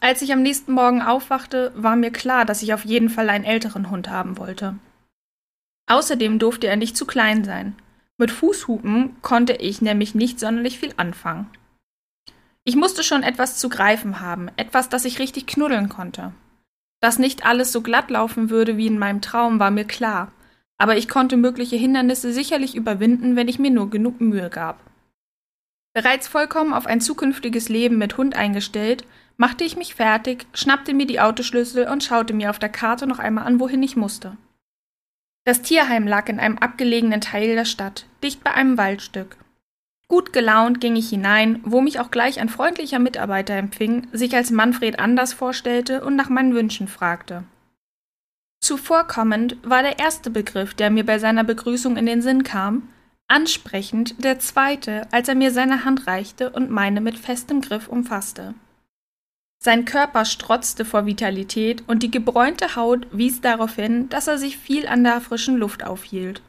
Als 0.00 0.22
ich 0.22 0.32
am 0.32 0.42
nächsten 0.42 0.72
Morgen 0.72 1.02
aufwachte, 1.02 1.72
war 1.74 1.96
mir 1.96 2.10
klar, 2.10 2.44
dass 2.44 2.62
ich 2.62 2.74
auf 2.74 2.84
jeden 2.84 3.08
Fall 3.08 3.30
einen 3.30 3.44
älteren 3.44 3.90
Hund 3.90 4.10
haben 4.10 4.38
wollte. 4.38 4.76
Außerdem 5.86 6.38
durfte 6.38 6.66
er 6.66 6.76
nicht 6.76 6.96
zu 6.96 7.06
klein 7.06 7.42
sein. 7.44 7.74
Mit 8.16 8.30
Fußhupen 8.30 9.16
konnte 9.22 9.54
ich 9.54 9.82
nämlich 9.82 10.14
nicht 10.14 10.38
sonderlich 10.38 10.78
viel 10.78 10.94
anfangen. 10.96 11.50
Ich 12.62 12.76
musste 12.76 13.02
schon 13.02 13.22
etwas 13.22 13.58
zu 13.58 13.68
greifen 13.68 14.20
haben, 14.20 14.48
etwas, 14.56 14.88
das 14.88 15.04
ich 15.04 15.18
richtig 15.18 15.46
knuddeln 15.46 15.88
konnte. 15.88 16.32
Dass 17.00 17.18
nicht 17.18 17.44
alles 17.44 17.72
so 17.72 17.82
glatt 17.82 18.10
laufen 18.10 18.50
würde 18.50 18.76
wie 18.76 18.86
in 18.86 18.98
meinem 18.98 19.20
Traum, 19.20 19.58
war 19.58 19.70
mir 19.70 19.84
klar, 19.84 20.32
aber 20.78 20.96
ich 20.96 21.08
konnte 21.08 21.36
mögliche 21.36 21.76
Hindernisse 21.76 22.32
sicherlich 22.32 22.74
überwinden, 22.74 23.36
wenn 23.36 23.48
ich 23.48 23.58
mir 23.58 23.70
nur 23.70 23.90
genug 23.90 24.20
Mühe 24.20 24.48
gab. 24.48 24.78
Bereits 25.92 26.26
vollkommen 26.26 26.72
auf 26.72 26.86
ein 26.86 27.00
zukünftiges 27.00 27.68
Leben 27.68 27.98
mit 27.98 28.16
Hund 28.16 28.34
eingestellt, 28.34 29.04
machte 29.36 29.64
ich 29.64 29.76
mich 29.76 29.94
fertig, 29.94 30.46
schnappte 30.54 30.94
mir 30.94 31.06
die 31.06 31.20
Autoschlüssel 31.20 31.88
und 31.88 32.02
schaute 32.02 32.32
mir 32.32 32.50
auf 32.50 32.58
der 32.58 32.68
Karte 32.68 33.06
noch 33.06 33.18
einmal 33.18 33.46
an, 33.46 33.60
wohin 33.60 33.82
ich 33.82 33.96
musste. 33.96 34.36
Das 35.44 35.60
Tierheim 35.60 36.06
lag 36.06 36.28
in 36.28 36.40
einem 36.40 36.56
abgelegenen 36.58 37.20
Teil 37.20 37.54
der 37.54 37.66
Stadt, 37.66 38.06
dicht 38.22 38.42
bei 38.42 38.52
einem 38.52 38.78
Waldstück. 38.78 39.36
Gut 40.08 40.32
gelaunt 40.32 40.80
ging 40.80 40.96
ich 40.96 41.10
hinein, 41.10 41.60
wo 41.64 41.80
mich 41.80 42.00
auch 42.00 42.10
gleich 42.10 42.40
ein 42.40 42.48
freundlicher 42.48 42.98
Mitarbeiter 42.98 43.54
empfing, 43.54 44.06
sich 44.12 44.34
als 44.34 44.50
Manfred 44.50 44.98
Anders 44.98 45.32
vorstellte 45.32 46.02
und 46.04 46.16
nach 46.16 46.30
meinen 46.30 46.54
Wünschen 46.54 46.88
fragte. 46.88 47.44
Zuvorkommend 48.60 49.58
war 49.62 49.82
der 49.82 49.98
erste 49.98 50.30
Begriff, 50.30 50.72
der 50.72 50.90
mir 50.90 51.04
bei 51.04 51.18
seiner 51.18 51.44
Begrüßung 51.44 51.98
in 51.98 52.06
den 52.06 52.22
Sinn 52.22 52.42
kam, 52.42 52.88
ansprechend 53.28 54.24
der 54.24 54.38
zweite, 54.38 55.06
als 55.10 55.28
er 55.28 55.34
mir 55.34 55.50
seine 55.50 55.84
Hand 55.84 56.06
reichte 56.06 56.50
und 56.50 56.70
meine 56.70 57.02
mit 57.02 57.18
festem 57.18 57.60
Griff 57.60 57.88
umfasste. 57.88 58.54
Sein 59.64 59.86
Körper 59.86 60.26
strotzte 60.26 60.84
vor 60.84 61.06
Vitalität 61.06 61.84
und 61.86 62.02
die 62.02 62.10
gebräunte 62.10 62.76
Haut 62.76 63.06
wies 63.12 63.40
darauf 63.40 63.76
hin, 63.76 64.10
dass 64.10 64.26
er 64.26 64.36
sich 64.36 64.58
viel 64.58 64.86
an 64.86 65.02
der 65.04 65.22
frischen 65.22 65.56
Luft 65.56 65.84
aufhielt. 65.84 66.42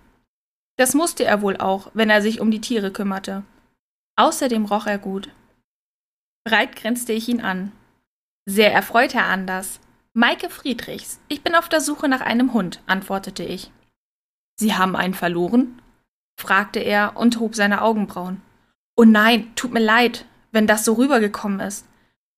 Das 0.78 0.94
musste 0.94 1.24
er 1.24 1.42
wohl 1.42 1.56
auch, 1.56 1.92
wenn 1.94 2.10
er 2.10 2.22
sich 2.22 2.42
um 2.42 2.52
die 2.52 2.60
Tiere 2.60 2.92
kümmerte. 2.92 3.44
Außerdem 4.18 4.66
roch 4.66 4.86
er 4.86 4.98
gut. 4.98 5.30
Breit 6.44 6.76
grinste 6.76 7.14
ich 7.14 7.30
ihn 7.30 7.40
an. 7.40 7.72
Sehr 8.46 8.74
erfreut, 8.74 9.14
Herr 9.14 9.28
Anders. 9.28 9.80
Maike 10.12 10.50
Friedrichs, 10.50 11.22
ich 11.30 11.42
bin 11.42 11.56
auf 11.56 11.70
der 11.70 11.80
Suche 11.80 12.10
nach 12.10 12.22
einem 12.22 12.52
Hund, 12.52 12.82
antwortete 12.86 13.44
ich. 13.44 13.72
Sie 14.60 14.76
haben 14.76 14.98
einen 14.98 15.14
verloren? 15.14 15.82
fragte 16.38 16.80
er 16.80 17.16
und 17.16 17.40
hob 17.40 17.56
seine 17.56 17.82
Augenbrauen. 17.82 18.42
Oh 18.98 19.06
nein, 19.06 19.56
tut 19.56 19.72
mir 19.72 19.80
leid, 19.80 20.26
wenn 20.52 20.68
das 20.68 20.84
so 20.84 20.94
rübergekommen 20.94 21.62
ist. 21.62 21.86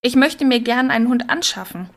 Ich 0.02 0.16
möchte 0.16 0.46
mir 0.46 0.60
gern 0.60 0.92
einen 0.92 1.08
Hund 1.08 1.30
anschaffen, 1.30 1.90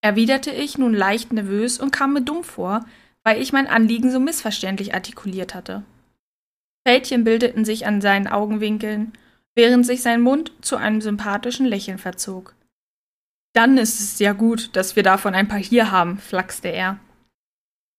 erwiderte 0.00 0.50
ich 0.50 0.76
nun 0.76 0.92
leicht 0.92 1.32
nervös 1.32 1.78
und 1.78 1.92
kam 1.92 2.12
mir 2.12 2.22
dumm 2.22 2.44
vor, 2.44 2.84
weil 3.22 3.40
ich 3.40 3.52
mein 3.52 3.66
Anliegen 3.66 4.10
so 4.10 4.20
missverständlich 4.20 4.94
artikuliert 4.94 5.54
hatte. 5.54 5.82
Fältchen 6.86 7.24
bildeten 7.24 7.64
sich 7.64 7.86
an 7.86 8.00
seinen 8.00 8.26
Augenwinkeln, 8.26 9.12
während 9.54 9.86
sich 9.86 10.02
sein 10.02 10.20
Mund 10.20 10.52
zu 10.60 10.76
einem 10.76 11.00
sympathischen 11.00 11.64
Lächeln 11.64 11.98
verzog. 11.98 12.54
Dann 13.54 13.78
ist 13.78 14.00
es 14.00 14.18
ja 14.18 14.32
gut, 14.32 14.76
dass 14.76 14.96
wir 14.96 15.02
davon 15.02 15.34
ein 15.34 15.48
paar 15.48 15.60
hier 15.60 15.90
haben, 15.90 16.18
flachste 16.18 16.68
er. 16.68 16.98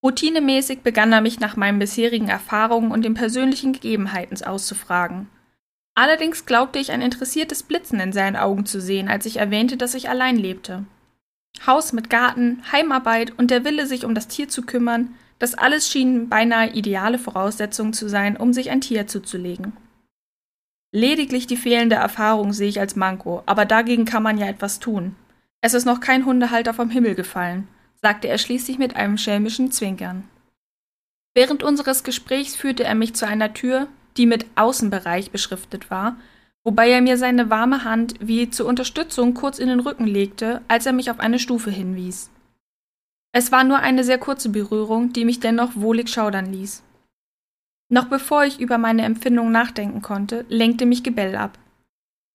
Routinemäßig 0.04 0.82
begann 0.82 1.14
er 1.14 1.22
mich 1.22 1.40
nach 1.40 1.56
meinen 1.56 1.80
bisherigen 1.80 2.30
Erfahrungen 2.30 2.92
und 2.92 3.04
den 3.04 3.16
persönlichen 3.16 3.74
Gegebenheiten 3.74 4.40
auszufragen. 4.46 5.30
Allerdings 5.96 6.46
glaubte 6.46 6.78
ich 6.78 6.92
ein 6.92 7.02
interessiertes 7.02 7.64
Blitzen 7.64 8.02
in 8.02 8.12
seinen 8.12 8.36
Augen 8.36 8.66
zu 8.66 8.82
sehen, 8.82 9.08
als 9.08 9.26
ich 9.26 9.38
erwähnte, 9.38 9.78
dass 9.78 9.94
ich 9.94 10.10
allein 10.10 10.36
lebte. 10.36 10.86
Haus 11.66 11.94
mit 11.94 12.10
Garten, 12.10 12.62
Heimarbeit 12.72 13.38
und 13.40 13.50
der 13.50 13.64
Wille, 13.64 13.88
sich 13.88 14.04
um 14.04 14.14
das 14.14 14.28
Tier 14.28 14.50
zu 14.50 14.64
kümmern, 14.64 15.16
das 15.40 15.56
alles 15.56 15.90
schienen 15.90 16.28
beinahe 16.28 16.72
ideale 16.72 17.18
Voraussetzungen 17.18 17.94
zu 17.94 18.10
sein, 18.10 18.36
um 18.36 18.52
sich 18.52 18.70
ein 18.70 18.82
Tier 18.82 19.08
zuzulegen. 19.08 19.74
Lediglich 20.92 21.48
die 21.48 21.58
fehlende 21.58 21.96
Erfahrung 21.96 22.54
sehe 22.54 22.70
ich 22.70 22.80
als 22.80 22.96
Manko, 22.96 23.44
aber 23.46 23.66
dagegen 23.66 24.06
kann 24.06 24.24
man 24.24 24.38
ja 24.38 24.48
etwas 24.48 24.80
tun. 24.80 25.16
Es 25.62 25.74
ist 25.74 25.86
noch 25.86 26.00
kein 26.00 26.26
Hundehalter 26.26 26.74
vom 26.74 26.90
Himmel 26.90 27.16
gefallen, 27.16 27.68
sagte 28.02 28.28
er 28.28 28.38
schließlich 28.38 28.78
mit 28.78 28.96
einem 28.96 29.18
schelmischen 29.18 29.72
Zwinkern. 29.72 30.24
Während 31.34 31.64
unseres 31.64 32.04
Gesprächs 32.04 32.56
führte 32.56 32.84
er 32.84 32.96
mich 32.96 33.14
zu 33.14 33.28
einer 33.28 33.54
Tür, 33.54 33.88
die 34.18 34.26
mit 34.26 34.46
Außenbereich 34.56 35.32
beschriftet 35.32 35.90
war, 35.90 36.18
wobei 36.64 36.90
er 36.90 37.02
mir 37.02 37.18
seine 37.18 37.50
warme 37.50 37.84
Hand 37.84 38.16
wie 38.20 38.50
zur 38.50 38.68
Unterstützung 38.68 39.34
kurz 39.34 39.60
in 39.60 39.68
den 39.68 39.80
Rücken 39.80 40.08
legte, 40.08 40.62
als 40.68 40.86
er 40.86 40.94
mich 40.94 41.12
auf 41.12 41.20
eine 41.20 41.40
Stufe 41.40 41.70
hinwies. 41.70 42.30
Es 43.32 43.52
war 43.52 43.64
nur 43.64 43.80
eine 43.80 44.04
sehr 44.04 44.18
kurze 44.18 44.50
Berührung, 44.50 45.12
die 45.12 45.26
mich 45.26 45.40
dennoch 45.40 45.72
wohlig 45.76 46.10
schaudern 46.10 46.52
ließ. 46.52 46.84
Noch 47.90 48.06
bevor 48.06 48.46
ich 48.46 48.60
über 48.60 48.78
meine 48.78 49.04
Empfindung 49.04 49.52
nachdenken 49.52 50.02
konnte, 50.02 50.46
lenkte 50.50 50.86
mich 50.86 51.04
Gebell 51.04 51.36
ab. 51.36 51.60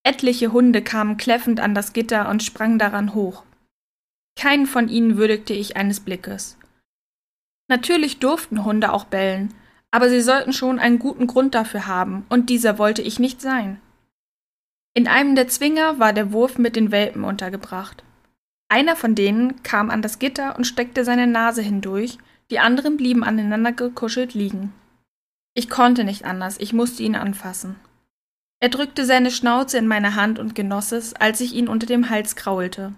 Etliche 0.04 0.52
Hunde 0.52 0.82
kamen 0.82 1.16
kläffend 1.16 1.60
an 1.60 1.74
das 1.74 1.92
Gitter 1.92 2.28
und 2.28 2.42
sprangen 2.42 2.78
daran 2.78 3.14
hoch. 3.14 3.44
Keinen 4.38 4.66
von 4.66 4.88
ihnen 4.88 5.16
würdigte 5.16 5.52
ich 5.52 5.76
eines 5.76 6.00
Blickes. 6.00 6.56
Natürlich 7.68 8.18
durften 8.18 8.64
Hunde 8.64 8.92
auch 8.92 9.04
bellen, 9.04 9.52
aber 9.90 10.08
sie 10.08 10.20
sollten 10.20 10.52
schon 10.52 10.78
einen 10.78 10.98
guten 10.98 11.26
Grund 11.26 11.54
dafür 11.54 11.86
haben, 11.86 12.24
und 12.28 12.50
dieser 12.50 12.78
wollte 12.78 13.02
ich 13.02 13.18
nicht 13.18 13.40
sein. 13.40 13.80
In 14.94 15.08
einem 15.08 15.34
der 15.34 15.48
Zwinger 15.48 15.98
war 15.98 16.12
der 16.12 16.32
Wurf 16.32 16.58
mit 16.58 16.76
den 16.76 16.90
Welpen 16.90 17.24
untergebracht. 17.24 18.02
Einer 18.68 18.96
von 18.96 19.14
denen 19.14 19.62
kam 19.62 19.90
an 19.90 20.02
das 20.02 20.18
Gitter 20.18 20.56
und 20.56 20.64
steckte 20.64 21.04
seine 21.04 21.26
Nase 21.26 21.62
hindurch, 21.62 22.18
die 22.50 22.58
anderen 22.58 22.96
blieben 22.96 23.24
aneinander 23.24 23.72
gekuschelt 23.72 24.34
liegen. 24.34 24.72
Ich 25.54 25.68
konnte 25.68 26.04
nicht 26.04 26.24
anders, 26.24 26.58
ich 26.58 26.72
musste 26.72 27.02
ihn 27.02 27.16
anfassen. 27.16 27.76
Er 28.60 28.68
drückte 28.68 29.04
seine 29.04 29.30
Schnauze 29.30 29.78
in 29.78 29.86
meine 29.86 30.14
Hand 30.14 30.38
und 30.38 30.54
genoss 30.54 30.92
es, 30.92 31.14
als 31.14 31.40
ich 31.40 31.54
ihn 31.54 31.66
unter 31.66 31.86
dem 31.86 32.10
Hals 32.10 32.36
kraulte. 32.36 32.92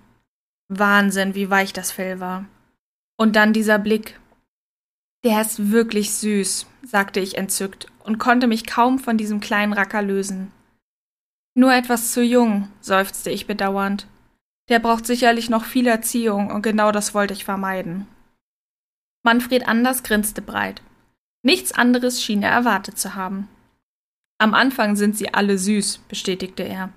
Wahnsinn, 0.69 1.35
wie 1.35 1.51
weich 1.51 1.73
das 1.73 1.93
Fell 1.93 2.19
war. 2.19 2.47
Und 3.17 3.37
dann 3.37 3.53
dieser 3.53 3.79
Blick. 3.79 4.19
Der 5.25 5.41
ist 5.41 5.71
wirklich 5.71 6.13
süß, 6.15 6.67
sagte 6.83 7.21
ich 7.21 7.39
entzückt 7.39 7.87
und 8.05 8.19
konnte 8.19 8.49
mich 8.49 8.67
kaum 8.67 8.99
von 8.99 9.17
diesem 9.17 9.41
kleinen 9.41 9.73
Racker 9.73 10.03
lösen. 10.03 10.51
Nur 11.55 11.73
etwas 11.73 12.13
zu 12.13 12.23
jung, 12.23 12.69
seufzte 12.81 13.31
ich 13.31 13.47
bedauernd. 13.47 14.07
Der 14.69 14.81
braucht 14.81 15.07
sicherlich 15.07 15.51
noch 15.51 15.65
viel 15.65 15.87
Erziehung 15.87 16.51
und 16.51 16.63
genau 16.63 16.91
das 16.91 17.15
wollte 17.15 17.35
ich 17.35 17.45
vermeiden. 17.45 18.09
Manfred 19.23 19.69
Anders 19.69 20.03
grinste 20.03 20.43
breit. 20.43 20.83
Nichts 21.45 21.73
anderes 21.73 22.23
schien 22.23 22.43
er 22.43 22.51
erwartet 22.51 22.99
zu 22.99 23.15
haben. 23.15 23.49
Am 24.39 24.55
Anfang 24.55 24.97
sind 24.97 25.17
sie 25.17 25.33
alle 25.35 25.59
süß, 25.59 25.99
bestätigte 26.09 26.65
er. 26.65 26.91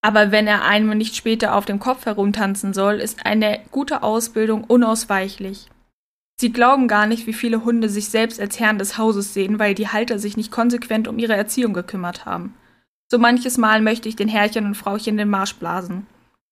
Aber 0.00 0.30
wenn 0.30 0.46
er 0.46 0.64
einem 0.64 0.96
nicht 0.96 1.16
später 1.16 1.54
auf 1.54 1.66
dem 1.66 1.78
Kopf 1.78 2.06
herumtanzen 2.06 2.72
soll, 2.72 2.94
ist 2.94 3.26
eine 3.26 3.60
gute 3.70 4.02
Ausbildung 4.02 4.64
unausweichlich. 4.64 5.68
Sie 6.42 6.52
glauben 6.52 6.88
gar 6.88 7.06
nicht, 7.06 7.28
wie 7.28 7.34
viele 7.34 7.64
Hunde 7.64 7.88
sich 7.88 8.08
selbst 8.08 8.40
als 8.40 8.58
Herrn 8.58 8.76
des 8.76 8.98
Hauses 8.98 9.32
sehen, 9.32 9.60
weil 9.60 9.76
die 9.76 9.86
Halter 9.86 10.18
sich 10.18 10.36
nicht 10.36 10.50
konsequent 10.50 11.06
um 11.06 11.20
ihre 11.20 11.36
Erziehung 11.36 11.72
gekümmert 11.72 12.26
haben. 12.26 12.56
So 13.08 13.20
manches 13.20 13.58
Mal 13.58 13.80
möchte 13.80 14.08
ich 14.08 14.16
den 14.16 14.26
Herrchen 14.26 14.66
und 14.66 14.74
Frauchen 14.74 15.16
den 15.16 15.30
Marsch 15.30 15.54
blasen. 15.54 16.04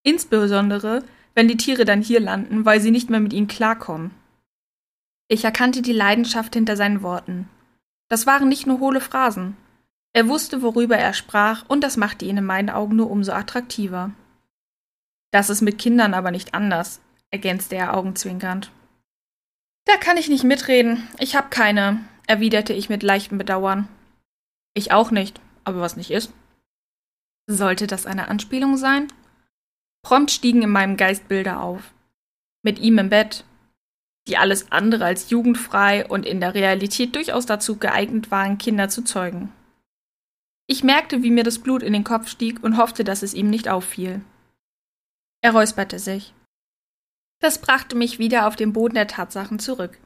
Insbesondere, 0.04 1.02
wenn 1.34 1.48
die 1.48 1.56
Tiere 1.56 1.84
dann 1.84 2.02
hier 2.02 2.20
landen, 2.20 2.64
weil 2.64 2.80
sie 2.80 2.92
nicht 2.92 3.10
mehr 3.10 3.18
mit 3.18 3.32
ihnen 3.32 3.48
klarkommen. 3.48 4.12
Ich 5.26 5.42
erkannte 5.42 5.82
die 5.82 5.92
Leidenschaft 5.92 6.54
hinter 6.54 6.76
seinen 6.76 7.02
Worten. 7.02 7.48
Das 8.08 8.28
waren 8.28 8.48
nicht 8.48 8.68
nur 8.68 8.78
hohle 8.78 9.00
Phrasen. 9.00 9.56
Er 10.12 10.28
wusste, 10.28 10.62
worüber 10.62 10.98
er 10.98 11.14
sprach, 11.14 11.64
und 11.66 11.82
das 11.82 11.96
machte 11.96 12.26
ihn 12.26 12.36
in 12.36 12.44
meinen 12.44 12.70
Augen 12.70 12.94
nur 12.94 13.10
umso 13.10 13.32
attraktiver. 13.32 14.12
Das 15.32 15.50
ist 15.50 15.62
mit 15.62 15.78
Kindern 15.78 16.14
aber 16.14 16.30
nicht 16.30 16.54
anders, 16.54 17.00
ergänzte 17.32 17.74
er 17.74 17.96
augenzwinkernd. 17.96 18.70
Da 19.84 19.96
kann 19.96 20.16
ich 20.16 20.28
nicht 20.28 20.44
mitreden. 20.44 21.08
Ich 21.18 21.36
hab 21.36 21.50
keine, 21.50 22.04
erwiderte 22.26 22.72
ich 22.72 22.88
mit 22.88 23.02
leichtem 23.02 23.38
Bedauern. 23.38 23.88
Ich 24.74 24.92
auch 24.92 25.10
nicht, 25.10 25.40
aber 25.64 25.80
was 25.80 25.96
nicht 25.96 26.10
ist. 26.10 26.32
Sollte 27.46 27.86
das 27.86 28.06
eine 28.06 28.28
Anspielung 28.28 28.76
sein? 28.76 29.08
Prompt 30.02 30.30
stiegen 30.30 30.62
in 30.62 30.70
meinem 30.70 30.96
Geist 30.96 31.28
Bilder 31.28 31.62
auf. 31.62 31.92
Mit 32.62 32.78
ihm 32.78 32.98
im 32.98 33.10
Bett, 33.10 33.44
die 34.28 34.36
alles 34.36 34.70
andere 34.70 35.04
als 35.04 35.30
jugendfrei 35.30 36.06
und 36.06 36.24
in 36.24 36.40
der 36.40 36.54
Realität 36.54 37.16
durchaus 37.16 37.46
dazu 37.46 37.76
geeignet 37.76 38.30
waren, 38.30 38.58
Kinder 38.58 38.88
zu 38.88 39.02
zeugen. 39.02 39.52
Ich 40.66 40.84
merkte, 40.84 41.24
wie 41.24 41.30
mir 41.30 41.42
das 41.42 41.58
Blut 41.58 41.82
in 41.82 41.92
den 41.92 42.04
Kopf 42.04 42.28
stieg 42.28 42.62
und 42.62 42.76
hoffte, 42.76 43.02
dass 43.02 43.24
es 43.24 43.34
ihm 43.34 43.50
nicht 43.50 43.68
auffiel. 43.68 44.20
Er 45.42 45.52
räusperte 45.52 45.98
sich. 45.98 46.32
Das 47.40 47.58
brachte 47.58 47.96
mich 47.96 48.18
wieder 48.18 48.46
auf 48.46 48.54
den 48.54 48.72
Boden 48.72 48.94
der 48.94 49.06
Tatsachen 49.06 49.58
zurück. 49.58 49.98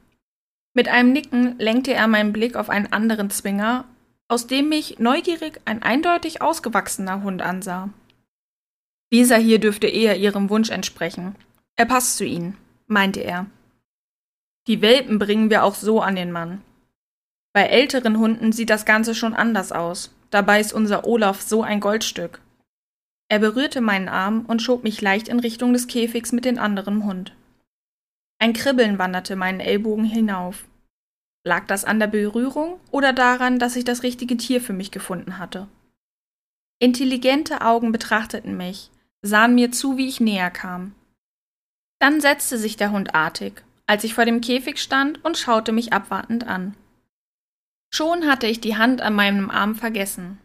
Mit 0.73 0.87
einem 0.87 1.11
Nicken 1.11 1.59
lenkte 1.59 1.93
er 1.93 2.07
meinen 2.07 2.33
Blick 2.33 2.55
auf 2.55 2.69
einen 2.69 2.91
anderen 2.91 3.29
Zwinger, 3.29 3.85
aus 4.27 4.47
dem 4.47 4.69
mich 4.69 4.99
neugierig 4.99 5.61
ein 5.65 5.83
eindeutig 5.83 6.41
ausgewachsener 6.41 7.21
Hund 7.23 7.41
ansah. 7.41 7.89
Dieser 9.11 9.37
hier 9.37 9.59
dürfte 9.59 9.87
eher 9.87 10.17
ihrem 10.17 10.49
Wunsch 10.49 10.69
entsprechen. 10.69 11.35
Er 11.75 11.85
passt 11.85 12.17
zu 12.17 12.25
ihnen, 12.25 12.57
meinte 12.87 13.19
er. 13.19 13.45
Die 14.67 14.81
Welpen 14.81 15.19
bringen 15.19 15.49
wir 15.49 15.63
auch 15.63 15.75
so 15.75 16.01
an 16.01 16.15
den 16.15 16.31
Mann. 16.31 16.61
Bei 17.53 17.63
älteren 17.63 18.17
Hunden 18.17 18.51
sieht 18.51 18.69
das 18.69 18.85
Ganze 18.85 19.13
schon 19.13 19.33
anders 19.33 19.71
aus. 19.71 20.13
Dabei 20.31 20.59
ist 20.59 20.73
unser 20.73 21.05
Olaf 21.05 21.41
so 21.41 21.61
ein 21.61 21.79
Goldstück. 21.79 22.41
Er 23.27 23.39
berührte 23.39 23.81
meinen 23.81 24.07
Arm 24.07 24.45
und 24.45 24.61
schob 24.61 24.83
mich 24.83 25.01
leicht 25.01 25.27
in 25.27 25.39
Richtung 25.39 25.73
des 25.73 25.87
Käfigs 25.87 26.31
mit 26.31 26.45
dem 26.45 26.59
anderen 26.59 27.03
Hund. 27.05 27.35
Ein 28.39 28.53
Kribbeln 28.53 28.99
wanderte 28.99 29.35
meinen 29.35 29.59
Ellbogen 29.59 30.05
hinauf. 30.05 30.65
Lag 31.43 31.65
das 31.67 31.85
an 31.85 31.99
der 31.99 32.07
Berührung 32.07 32.79
oder 32.91 33.13
daran, 33.13 33.59
dass 33.59 33.75
ich 33.75 33.83
das 33.83 34.03
richtige 34.03 34.37
Tier 34.37 34.61
für 34.61 34.73
mich 34.73 34.91
gefunden 34.91 35.37
hatte? 35.37 35.67
Intelligente 36.79 37.61
Augen 37.61 37.91
betrachteten 37.91 38.57
mich, 38.57 38.91
sahen 39.21 39.55
mir 39.55 39.71
zu, 39.71 39.97
wie 39.97 40.07
ich 40.07 40.19
näher 40.19 40.51
kam. 40.51 40.93
Dann 41.99 42.19
setzte 42.21 42.57
sich 42.57 42.77
der 42.77 42.91
Hund 42.91 43.15
artig, 43.15 43.63
als 43.87 44.03
ich 44.03 44.13
vor 44.13 44.25
dem 44.25 44.41
Käfig 44.41 44.79
stand 44.79 45.23
und 45.23 45.37
schaute 45.37 45.71
mich 45.71 45.93
abwartend 45.93 46.45
an. 46.45 46.75
Schon 47.93 48.27
hatte 48.27 48.47
ich 48.47 48.59
die 48.59 48.75
Hand 48.75 49.01
an 49.01 49.13
meinem 49.13 49.49
Arm 49.49 49.75
vergessen. 49.75 50.39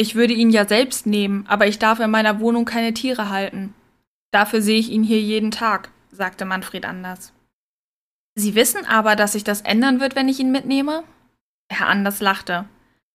Ich 0.00 0.14
würde 0.14 0.32
ihn 0.32 0.48
ja 0.48 0.66
selbst 0.66 1.04
nehmen, 1.04 1.44
aber 1.46 1.66
ich 1.66 1.78
darf 1.78 2.00
in 2.00 2.10
meiner 2.10 2.40
Wohnung 2.40 2.64
keine 2.64 2.94
Tiere 2.94 3.28
halten. 3.28 3.74
Dafür 4.30 4.62
sehe 4.62 4.78
ich 4.78 4.88
ihn 4.88 5.02
hier 5.02 5.20
jeden 5.20 5.50
Tag, 5.50 5.90
sagte 6.10 6.46
Manfred 6.46 6.86
Anders. 6.86 7.34
Sie 8.34 8.54
wissen 8.54 8.86
aber, 8.86 9.14
dass 9.14 9.32
sich 9.32 9.44
das 9.44 9.60
ändern 9.60 10.00
wird, 10.00 10.16
wenn 10.16 10.30
ich 10.30 10.40
ihn 10.40 10.52
mitnehme? 10.52 11.04
Herr 11.70 11.88
Anders 11.88 12.20
lachte. 12.20 12.64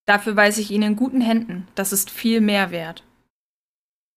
Dafür 0.05 0.35
weiß 0.35 0.59
ich 0.59 0.69
ihn 0.69 0.83
in 0.83 0.95
guten 0.95 1.21
Händen. 1.21 1.67
Das 1.73 1.91
ist 1.91 2.11
viel 2.11 2.39
mehr 2.39 2.69
wert. 2.69 3.01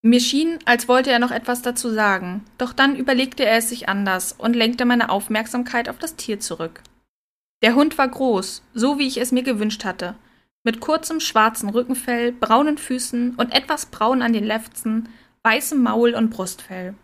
Mir 0.02 0.20
schien, 0.20 0.58
als 0.66 0.88
wollte 0.88 1.10
er 1.10 1.20
noch 1.20 1.30
etwas 1.30 1.62
dazu 1.62 1.88
sagen, 1.88 2.44
doch 2.58 2.75
dann 2.75 2.96
überlegte 2.96 3.46
er 3.46 3.56
es 3.56 3.70
sich 3.70 3.88
anders 3.88 4.32
und 4.37 4.54
lenkte 4.54 4.84
meine 4.84 5.08
Aufmerksamkeit 5.08 5.88
auf 5.88 5.96
das 5.96 6.16
Tier 6.16 6.38
zurück. 6.38 6.82
Der 7.62 7.75
Hund 7.75 7.96
war 7.96 8.08
groß, 8.08 8.62
so 8.75 8.98
wie 8.98 9.06
ich 9.06 9.16
es 9.16 9.32
mir 9.32 9.42
gewünscht 9.42 9.87
hatte, 9.87 10.16
mit 10.68 10.80
kurzem 10.80 11.18
schwarzen 11.18 11.70
Rückenfell, 11.70 12.30
braunen 12.30 12.76
Füßen 12.76 13.37
und 13.37 13.54
etwas 13.54 13.87
braun 13.87 14.20
an 14.20 14.34
den 14.34 14.44
Lefzen, 14.44 15.08
weißem 15.42 15.82
Maul 15.82 16.12
und 16.12 16.28
Brustfell. 16.28 16.94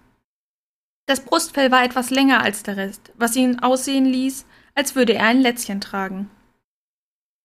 Das 1.07 1.25
Brustfell 1.25 1.71
war 1.71 1.83
etwas 1.83 2.11
länger 2.11 2.43
als 2.43 2.63
der 2.63 2.77
Rest, 2.77 3.13
was 3.17 3.35
ihn 3.37 3.61
aussehen 3.61 4.05
ließ, 4.05 4.45
als 4.75 4.97
würde 4.97 5.15
er 5.15 5.29
ein 5.29 5.41
Lätzchen 5.41 5.81
tragen. 5.81 6.29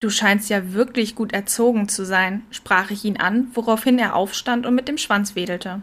Du 0.01 0.09
scheinst 0.09 0.49
ja 0.49 0.73
wirklich 0.73 1.15
gut 1.15 1.31
erzogen 1.31 1.87
zu 1.87 2.03
sein, 2.03 2.45
sprach 2.51 2.91
ich 2.91 3.05
ihn 3.05 3.15
an, 3.15 3.47
woraufhin 3.53 3.97
er 3.97 4.13
aufstand 4.13 4.65
und 4.65 4.75
mit 4.75 4.89
dem 4.89 4.97
Schwanz 4.97 5.35
wedelte. 5.35 5.81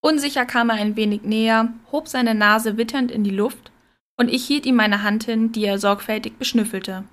Unsicher 0.00 0.46
kam 0.46 0.70
er 0.70 0.76
ein 0.76 0.96
wenig 0.96 1.24
näher, 1.24 1.74
hob 1.92 2.08
seine 2.08 2.34
Nase 2.34 2.78
witternd 2.78 3.10
in 3.10 3.22
die 3.22 3.36
Luft, 3.36 3.70
und 4.16 4.30
ich 4.30 4.46
hielt 4.46 4.64
ihm 4.64 4.76
meine 4.76 5.02
Hand 5.02 5.24
hin, 5.24 5.52
die 5.52 5.66
er 5.66 5.78
sorgfältig 5.78 6.38
beschnüffelte. 6.38 7.04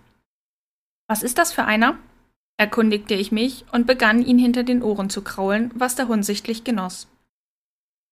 Was 1.10 1.22
ist 1.22 1.38
das 1.38 1.51
für 1.51 1.65
einer? 1.65 2.00
Erkundigte 2.57 3.13
ich 3.13 3.31
mich 3.31 3.65
und 3.72 3.88
begann 3.88 4.24
ihn 4.24 4.38
hinter 4.38 4.63
den 4.63 4.83
Ohren 4.83 5.10
zu 5.10 5.22
kraulen, 5.22 5.72
was 5.75 5.95
der 5.95 6.07
Hund 6.07 6.25
sichtlich 6.25 6.63
genoss. 6.63 7.07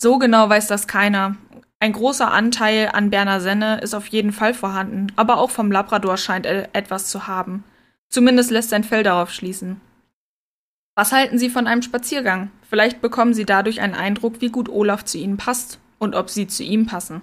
So 0.02 0.18
genau 0.18 0.50
weiß 0.50 0.68
das 0.68 0.88
keiner. 0.88 1.36
Ein 1.80 1.94
großer 1.94 2.32
Anteil 2.32 2.90
an 2.94 3.10
Berner 3.10 3.40
Senne 3.40 3.80
ist 3.82 3.94
auf 3.94 4.08
jeden 4.08 4.32
Fall 4.32 4.54
vorhanden, 4.54 5.08
aber 5.16 5.38
auch 5.38 5.50
vom 5.50 5.72
Labrador 5.72 6.18
scheint 6.18 6.46
er 6.46 6.76
etwas 6.76 7.08
zu 7.08 7.28
haben. 7.28 7.64
Zumindest 8.10 8.52
lässt 8.52 8.70
sein 8.70 8.84
Fell 8.84 9.04
darauf 9.04 9.32
schließen. 9.32 9.80
Was 10.96 11.12
halten 11.12 11.38
Sie 11.38 11.50
von 11.50 11.68
einem 11.68 11.82
Spaziergang? 11.82 12.52
Vielleicht 12.70 13.02
bekommen 13.02 13.34
Sie 13.34 13.46
dadurch 13.46 13.82
einen 13.82 13.96
Eindruck, 13.96 14.42
wie 14.42 14.50
gut 14.50 14.70
Olaf 14.70 15.06
zu 15.06 15.18
Ihnen 15.18 15.38
passt 15.38 15.80
und 15.98 16.16
ob 16.16 16.30
Sie 16.30 16.48
zu 16.48 16.64
ihm 16.64 16.86
passen. 16.86 17.22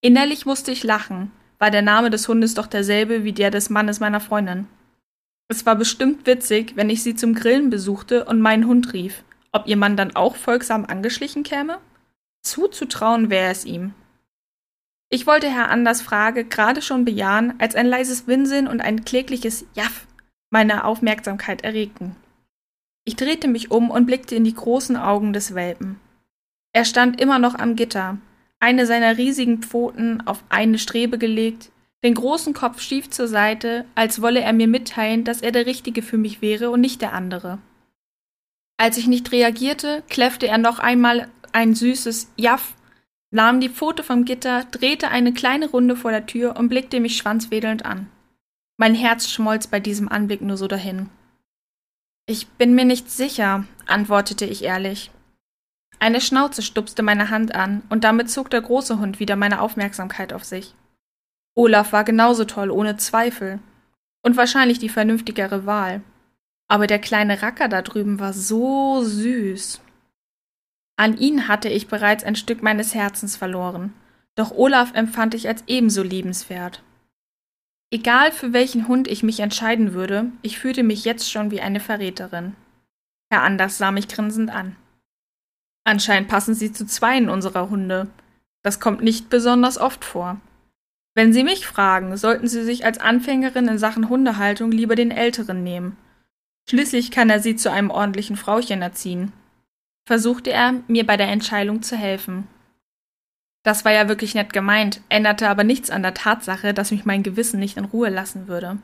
Innerlich 0.00 0.46
musste 0.46 0.72
ich 0.72 0.84
lachen, 0.84 1.30
war 1.58 1.70
der 1.70 1.82
Name 1.82 2.10
des 2.10 2.28
Hundes 2.28 2.54
doch 2.54 2.66
derselbe 2.66 3.24
wie 3.24 3.32
der 3.32 3.50
des 3.50 3.70
Mannes 3.70 4.00
meiner 4.00 4.20
Freundin. 4.20 4.66
Es 5.48 5.66
war 5.66 5.76
bestimmt 5.76 6.26
witzig, 6.26 6.76
wenn 6.76 6.90
ich 6.90 7.02
sie 7.02 7.14
zum 7.14 7.34
Grillen 7.34 7.70
besuchte 7.70 8.24
und 8.24 8.40
meinen 8.40 8.66
Hund 8.66 8.92
rief, 8.92 9.24
ob 9.52 9.66
ihr 9.66 9.76
Mann 9.76 9.96
dann 9.96 10.16
auch 10.16 10.36
folgsam 10.36 10.84
angeschlichen 10.84 11.42
käme? 11.42 11.78
Zuzutrauen 12.42 13.30
wäre 13.30 13.50
es 13.50 13.64
ihm. 13.64 13.94
Ich 15.10 15.26
wollte 15.26 15.50
Herr 15.50 15.68
Anders 15.68 16.00
Frage 16.00 16.44
gerade 16.44 16.80
schon 16.80 17.04
bejahen, 17.04 17.54
als 17.58 17.74
ein 17.74 17.86
leises 17.86 18.26
Winseln 18.26 18.66
und 18.66 18.80
ein 18.80 19.04
klägliches 19.04 19.66
Jaff 19.74 20.06
meine 20.48 20.84
Aufmerksamkeit 20.84 21.64
erregten. 21.64 22.16
Ich 23.04 23.16
drehte 23.16 23.48
mich 23.48 23.70
um 23.70 23.90
und 23.90 24.06
blickte 24.06 24.36
in 24.36 24.44
die 24.44 24.54
großen 24.54 24.96
Augen 24.96 25.32
des 25.32 25.54
Welpen. 25.54 25.98
Er 26.72 26.84
stand 26.84 27.20
immer 27.20 27.38
noch 27.38 27.56
am 27.56 27.76
Gitter, 27.76 28.18
eine 28.60 28.86
seiner 28.86 29.18
riesigen 29.18 29.60
Pfoten 29.60 30.22
auf 30.26 30.44
eine 30.48 30.78
Strebe 30.78 31.18
gelegt, 31.18 31.71
den 32.04 32.14
großen 32.14 32.52
Kopf 32.52 32.80
schief 32.80 33.10
zur 33.10 33.28
Seite, 33.28 33.84
als 33.94 34.20
wolle 34.20 34.40
er 34.40 34.52
mir 34.52 34.68
mitteilen, 34.68 35.24
dass 35.24 35.40
er 35.40 35.52
der 35.52 35.66
Richtige 35.66 36.02
für 36.02 36.18
mich 36.18 36.42
wäre 36.42 36.70
und 36.70 36.80
nicht 36.80 37.00
der 37.00 37.12
andere. 37.12 37.58
Als 38.76 38.96
ich 38.96 39.06
nicht 39.06 39.30
reagierte, 39.30 40.02
kläffte 40.08 40.48
er 40.48 40.58
noch 40.58 40.80
einmal 40.80 41.28
ein 41.52 41.74
süßes 41.74 42.32
Jaff, 42.36 42.74
nahm 43.30 43.60
die 43.60 43.68
Pfote 43.68 44.02
vom 44.02 44.24
Gitter, 44.24 44.64
drehte 44.64 45.08
eine 45.08 45.32
kleine 45.32 45.70
Runde 45.70 45.94
vor 45.94 46.10
der 46.10 46.26
Tür 46.26 46.56
und 46.56 46.68
blickte 46.68 46.98
mich 46.98 47.16
schwanzwedelnd 47.16 47.84
an. 47.84 48.08
Mein 48.76 48.94
Herz 48.94 49.30
schmolz 49.30 49.68
bei 49.68 49.78
diesem 49.78 50.08
Anblick 50.08 50.40
nur 50.40 50.56
so 50.56 50.66
dahin. 50.66 51.08
Ich 52.26 52.48
bin 52.48 52.74
mir 52.74 52.84
nicht 52.84 53.10
sicher, 53.10 53.64
antwortete 53.86 54.44
ich 54.44 54.64
ehrlich. 54.64 55.10
Eine 56.00 56.20
Schnauze 56.20 56.62
stupste 56.62 57.02
meine 57.02 57.30
Hand 57.30 57.54
an, 57.54 57.82
und 57.88 58.02
damit 58.02 58.30
zog 58.30 58.50
der 58.50 58.62
große 58.62 58.98
Hund 58.98 59.20
wieder 59.20 59.36
meine 59.36 59.60
Aufmerksamkeit 59.60 60.32
auf 60.32 60.42
sich. 60.42 60.74
Olaf 61.54 61.92
war 61.92 62.04
genauso 62.04 62.44
toll, 62.44 62.70
ohne 62.70 62.96
Zweifel. 62.96 63.58
Und 64.24 64.36
wahrscheinlich 64.36 64.78
die 64.78 64.88
vernünftigere 64.88 65.66
Wahl. 65.66 66.02
Aber 66.68 66.86
der 66.86 66.98
kleine 66.98 67.42
Racker 67.42 67.68
da 67.68 67.82
drüben 67.82 68.18
war 68.20 68.32
so 68.32 69.02
süß. 69.02 69.80
An 70.96 71.18
ihn 71.18 71.48
hatte 71.48 71.68
ich 71.68 71.88
bereits 71.88 72.22
ein 72.22 72.36
Stück 72.36 72.62
meines 72.62 72.94
Herzens 72.94 73.36
verloren, 73.36 73.92
doch 74.36 74.52
Olaf 74.52 74.94
empfand 74.94 75.34
ich 75.34 75.48
als 75.48 75.64
ebenso 75.66 76.02
liebenswert. 76.02 76.82
Egal 77.90 78.32
für 78.32 78.52
welchen 78.52 78.88
Hund 78.88 79.08
ich 79.08 79.22
mich 79.22 79.40
entscheiden 79.40 79.92
würde, 79.92 80.30
ich 80.42 80.58
fühlte 80.58 80.82
mich 80.82 81.04
jetzt 81.04 81.30
schon 81.30 81.50
wie 81.50 81.60
eine 81.60 81.80
Verräterin. 81.80 82.54
Herr 83.30 83.42
Anders 83.42 83.78
sah 83.78 83.90
mich 83.90 84.08
grinsend 84.08 84.50
an. 84.50 84.76
Anscheinend 85.84 86.28
passen 86.28 86.54
Sie 86.54 86.72
zu 86.72 86.86
zweien 86.86 87.28
unserer 87.28 87.68
Hunde. 87.68 88.08
Das 88.62 88.78
kommt 88.78 89.02
nicht 89.02 89.28
besonders 89.28 89.78
oft 89.78 90.04
vor. 90.04 90.40
Wenn 91.14 91.32
Sie 91.32 91.44
mich 91.44 91.66
fragen, 91.66 92.16
sollten 92.16 92.48
Sie 92.48 92.64
sich 92.64 92.84
als 92.84 92.98
Anfängerin 92.98 93.68
in 93.68 93.78
Sachen 93.78 94.08
Hundehaltung 94.08 94.72
lieber 94.72 94.94
den 94.94 95.10
Älteren 95.10 95.62
nehmen. 95.62 95.96
Schließlich 96.68 97.10
kann 97.10 97.28
er 97.28 97.40
Sie 97.40 97.56
zu 97.56 97.70
einem 97.70 97.90
ordentlichen 97.90 98.36
Frauchen 98.36 98.80
erziehen. 98.80 99.32
Versuchte 100.06 100.50
er, 100.50 100.74
mir 100.88 101.06
bei 101.06 101.16
der 101.16 101.28
Entscheidung 101.28 101.82
zu 101.82 101.96
helfen. 101.96 102.48
Das 103.62 103.84
war 103.84 103.92
ja 103.92 104.08
wirklich 104.08 104.34
nett 104.34 104.52
gemeint, 104.52 105.00
änderte 105.08 105.48
aber 105.48 105.64
nichts 105.64 105.90
an 105.90 106.02
der 106.02 106.14
Tatsache, 106.14 106.74
dass 106.74 106.90
mich 106.90 107.04
mein 107.04 107.22
Gewissen 107.22 107.60
nicht 107.60 107.76
in 107.76 107.84
Ruhe 107.84 108.08
lassen 108.08 108.48
würde. 108.48 108.78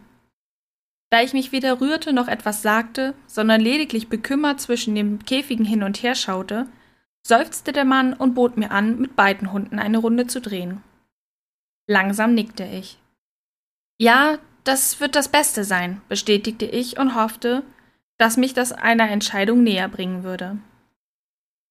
Da 1.10 1.22
ich 1.22 1.32
mich 1.32 1.52
weder 1.52 1.80
rührte 1.80 2.12
noch 2.12 2.28
etwas 2.28 2.62
sagte, 2.62 3.14
sondern 3.26 3.60
lediglich 3.60 4.08
bekümmert 4.08 4.60
zwischen 4.60 4.94
den 4.94 5.24
Käfigen 5.24 5.64
hin 5.64 5.82
und 5.82 6.02
her 6.02 6.14
schaute, 6.14 6.66
seufzte 7.26 7.72
der 7.72 7.86
Mann 7.86 8.12
und 8.12 8.34
bot 8.34 8.56
mir 8.56 8.70
an, 8.70 9.00
mit 9.00 9.16
beiden 9.16 9.52
Hunden 9.52 9.78
eine 9.78 9.98
Runde 9.98 10.26
zu 10.26 10.40
drehen. 10.40 10.82
Langsam 11.88 12.34
nickte 12.34 12.64
ich. 12.64 12.98
Ja, 13.98 14.38
das 14.64 15.00
wird 15.00 15.14
das 15.14 15.28
Beste 15.28 15.64
sein, 15.64 16.02
bestätigte 16.08 16.66
ich 16.66 16.98
und 16.98 17.14
hoffte, 17.14 17.64
dass 18.18 18.36
mich 18.36 18.52
das 18.52 18.72
einer 18.72 19.08
Entscheidung 19.10 19.62
näher 19.62 19.88
bringen 19.88 20.22
würde. 20.22 20.58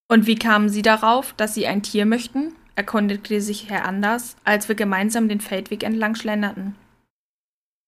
Und 0.08 0.26
wie 0.26 0.34
kamen 0.34 0.68
Sie 0.68 0.82
darauf, 0.82 1.32
dass 1.34 1.54
Sie 1.54 1.66
ein 1.66 1.82
Tier 1.82 2.04
möchten? 2.04 2.54
erkundigte 2.74 3.40
sich 3.40 3.70
Herr 3.70 3.84
Anders, 3.84 4.36
als 4.44 4.68
wir 4.68 4.74
gemeinsam 4.74 5.28
den 5.28 5.40
Feldweg 5.40 5.82
entlang 5.82 6.14
schlenderten. 6.14 6.76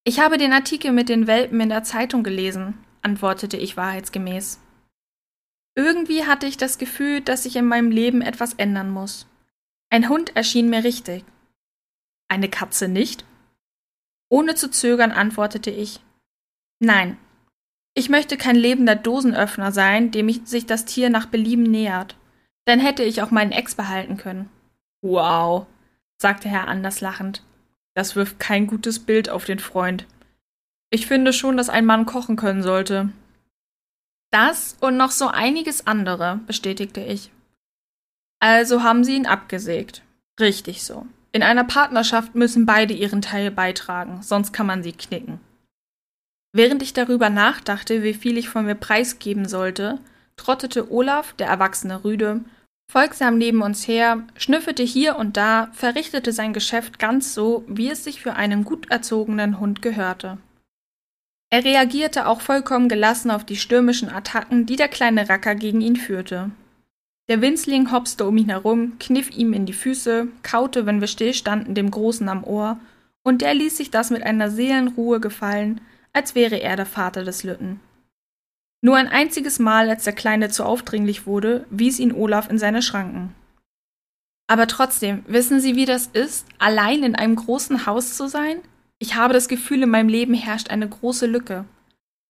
Ich 0.05 0.21
habe 0.21 0.39
den 0.39 0.53
Artikel 0.53 0.93
mit 0.93 1.09
den 1.09 1.27
Welpen 1.27 1.61
in 1.61 1.69
der 1.69 1.85
Zeitung 1.85 2.23
gelesen, 2.23 2.75
antwortete 3.03 3.57
ich 3.57 3.77
wahrheitsgemäß. 3.77 4.61
Irgendwie 5.77 6.25
hatte 6.27 6.47
ich 6.47 6.57
das 6.57 6.79
Gefühl, 6.79 7.21
dass 7.21 7.45
sich 7.45 7.57
in 7.57 7.67
meinem 7.67 7.91
Leben 7.91 8.21
etwas 8.21 8.55
ändern 8.55 8.91
muss. 8.91 9.27
Ein 9.91 10.09
Hund 10.09 10.35
erschien 10.37 10.69
mir 10.69 10.85
richtig, 10.85 11.25
eine 12.31 12.49
Katze 12.49 12.89
nicht? 12.89 13.25
Ohne 14.29 14.55
zu 14.55 14.71
zögern 14.71 15.13
antwortete 15.13 15.71
ich 15.71 16.01
Nein. 16.79 17.19
Ich 17.95 18.09
möchte 18.09 18.37
kein 18.37 18.57
lebender 18.57 18.95
Dosenöffner 18.95 19.73
sein, 19.73 20.11
dem 20.13 20.29
sich 20.47 20.65
das 20.65 20.85
Tier 20.85 21.11
nach 21.11 21.27
Belieben 21.27 21.65
nähert. 21.65 22.17
Dann 22.65 22.79
hätte 22.79 23.03
ich 23.03 23.21
auch 23.21 23.31
meinen 23.31 23.53
Ex 23.53 23.75
behalten 23.75 24.17
können. 24.17 24.49
Wow, 25.03 25.67
sagte 26.19 26.49
Herr 26.49 26.69
Anders 26.69 27.01
lachend. 27.01 27.43
Das 27.95 28.15
wirft 28.17 28.39
kein 28.39 28.67
gutes 28.67 29.01
Bild 29.01 29.29
auf 29.29 29.45
den 29.45 29.59
Freund. 29.59 30.07
Ich 30.91 31.07
finde 31.07 31.33
schon, 31.33 31.57
dass 31.57 31.69
ein 31.69 31.85
Mann 31.85 32.07
kochen 32.07 32.37
können 32.37 32.63
sollte. 32.63 33.11
Das 34.31 34.77
und 34.81 34.97
noch 34.97 35.11
so 35.11 35.27
einiges 35.27 35.87
andere, 35.87 36.41
bestätigte 36.47 37.01
ich. 37.01 37.33
Also 38.39 38.83
haben 38.83 39.05
Sie 39.05 39.17
ihn 39.17 39.27
abgesägt. 39.27 40.03
Richtig 40.39 40.85
so. 40.85 41.07
In 41.33 41.43
einer 41.43 41.65
Partnerschaft 41.65 42.35
müssen 42.35 42.67
beide 42.67 42.93
ihren 42.93 43.23
Teil 43.23 43.51
beitragen, 43.51 44.23
sonst 44.23 44.53
kann 44.53 44.67
man 44.67 44.83
sie 44.83 44.93
knicken. 44.93 45.41
Während 46.53 46.83
ich 46.83 46.93
darüber 46.93 47.31
nachdachte, 47.31 48.03
wie 48.03 48.15
viel 48.15 48.37
ich 48.37 48.49
von 48.49 48.67
mir 48.67 48.75
preisgeben 48.75 49.47
sollte, 49.47 49.99
trottete 50.37 50.91
Olaf, 50.91 51.33
der 51.35 51.47
erwachsene 51.47 52.03
Rüde, 52.03 52.41
folgsam 52.91 53.39
neben 53.39 53.63
uns 53.63 53.87
her, 53.87 54.25
schnüffelte 54.37 54.83
hier 54.83 55.17
und 55.17 55.37
da, 55.37 55.69
verrichtete 55.73 56.33
sein 56.33 56.53
Geschäft 56.53 56.99
ganz 56.99 57.35
so, 57.35 57.65
wie 57.69 57.89
es 57.89 58.03
sich 58.03 58.21
für 58.21 58.35
einen 58.35 58.65
gut 58.65 58.91
erzogenen 58.91 59.61
Hund 59.61 59.83
gehörte. 59.83 60.39
Er 61.53 61.65
reagierte 61.65 62.27
auch 62.27 62.41
vollkommen 62.41 62.89
gelassen 62.89 63.31
auf 63.31 63.45
die 63.45 63.57
stürmischen 63.57 64.09
Attacken, 64.09 64.67
die 64.67 64.77
der 64.77 64.89
kleine 64.89 65.29
Racker 65.29 65.55
gegen 65.55 65.81
ihn 65.81 65.97
führte. 65.97 66.51
Der 67.31 67.41
Winzling 67.41 67.93
hopste 67.93 68.27
um 68.27 68.37
ihn 68.37 68.49
herum, 68.49 68.99
kniff 68.99 69.31
ihm 69.31 69.53
in 69.53 69.65
die 69.65 69.73
Füße, 69.73 70.27
kaute, 70.43 70.85
wenn 70.85 71.01
wir 71.01 71.07
stillstanden, 71.07 71.77
dem 71.77 71.93
Großen 71.93 72.29
am 72.29 72.43
Ohr, 72.43 72.81
und 73.23 73.41
der 73.41 73.55
ließ 73.55 73.77
sich 73.77 73.93
das 73.93 74.11
mit 74.11 74.25
einer 74.25 74.51
Seelenruhe 74.51 75.21
gefallen, 75.21 75.81
als 76.13 76.35
wäre 76.35 76.57
er 76.57 76.75
der 76.75 76.87
Vater 76.87 77.23
des 77.23 77.45
Lütten. 77.45 77.79
Nur 78.83 78.97
ein 78.97 79.07
einziges 79.07 79.61
Mal, 79.61 79.89
als 79.89 80.03
der 80.03 80.13
Kleine 80.13 80.49
zu 80.49 80.65
aufdringlich 80.65 81.25
wurde, 81.25 81.67
wies 81.71 82.01
ihn 82.01 82.13
Olaf 82.13 82.51
in 82.51 82.59
seine 82.59 82.83
Schranken. 82.83 83.33
Aber 84.49 84.67
trotzdem, 84.67 85.23
wissen 85.29 85.61
Sie, 85.61 85.77
wie 85.77 85.85
das 85.85 86.09
ist, 86.09 86.49
allein 86.59 87.05
in 87.05 87.15
einem 87.15 87.37
großen 87.37 87.87
Haus 87.87 88.17
zu 88.17 88.27
sein? 88.27 88.57
Ich 88.99 89.15
habe 89.15 89.35
das 89.35 89.47
Gefühl, 89.47 89.85
in 89.85 89.91
meinem 89.91 90.09
Leben 90.09 90.35
herrscht 90.35 90.71
eine 90.71 90.89
große 90.89 91.27
Lücke. 91.27 91.65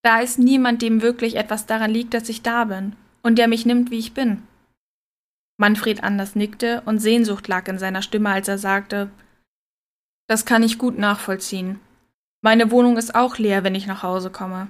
Da 0.03 0.19
ist 0.19 0.37
niemand, 0.37 0.83
dem 0.83 1.01
wirklich 1.01 1.37
etwas 1.37 1.65
daran 1.65 1.89
liegt, 1.89 2.13
dass 2.13 2.29
ich 2.29 2.43
da 2.43 2.65
bin 2.65 2.95
und 3.23 3.39
der 3.39 3.47
mich 3.47 3.65
nimmt, 3.65 3.89
wie 3.89 3.97
ich 3.97 4.13
bin. 4.13 4.43
Manfred 5.61 6.03
Anders 6.03 6.35
nickte 6.35 6.81
und 6.85 6.97
Sehnsucht 6.97 7.47
lag 7.47 7.67
in 7.67 7.77
seiner 7.77 8.01
Stimme, 8.01 8.29
als 8.29 8.47
er 8.47 8.57
sagte 8.57 9.11
Das 10.27 10.45
kann 10.45 10.63
ich 10.63 10.79
gut 10.79 10.97
nachvollziehen. 10.97 11.79
Meine 12.41 12.71
Wohnung 12.71 12.97
ist 12.97 13.13
auch 13.13 13.37
leer, 13.37 13.63
wenn 13.63 13.75
ich 13.75 13.85
nach 13.85 14.01
Hause 14.01 14.31
komme. 14.31 14.69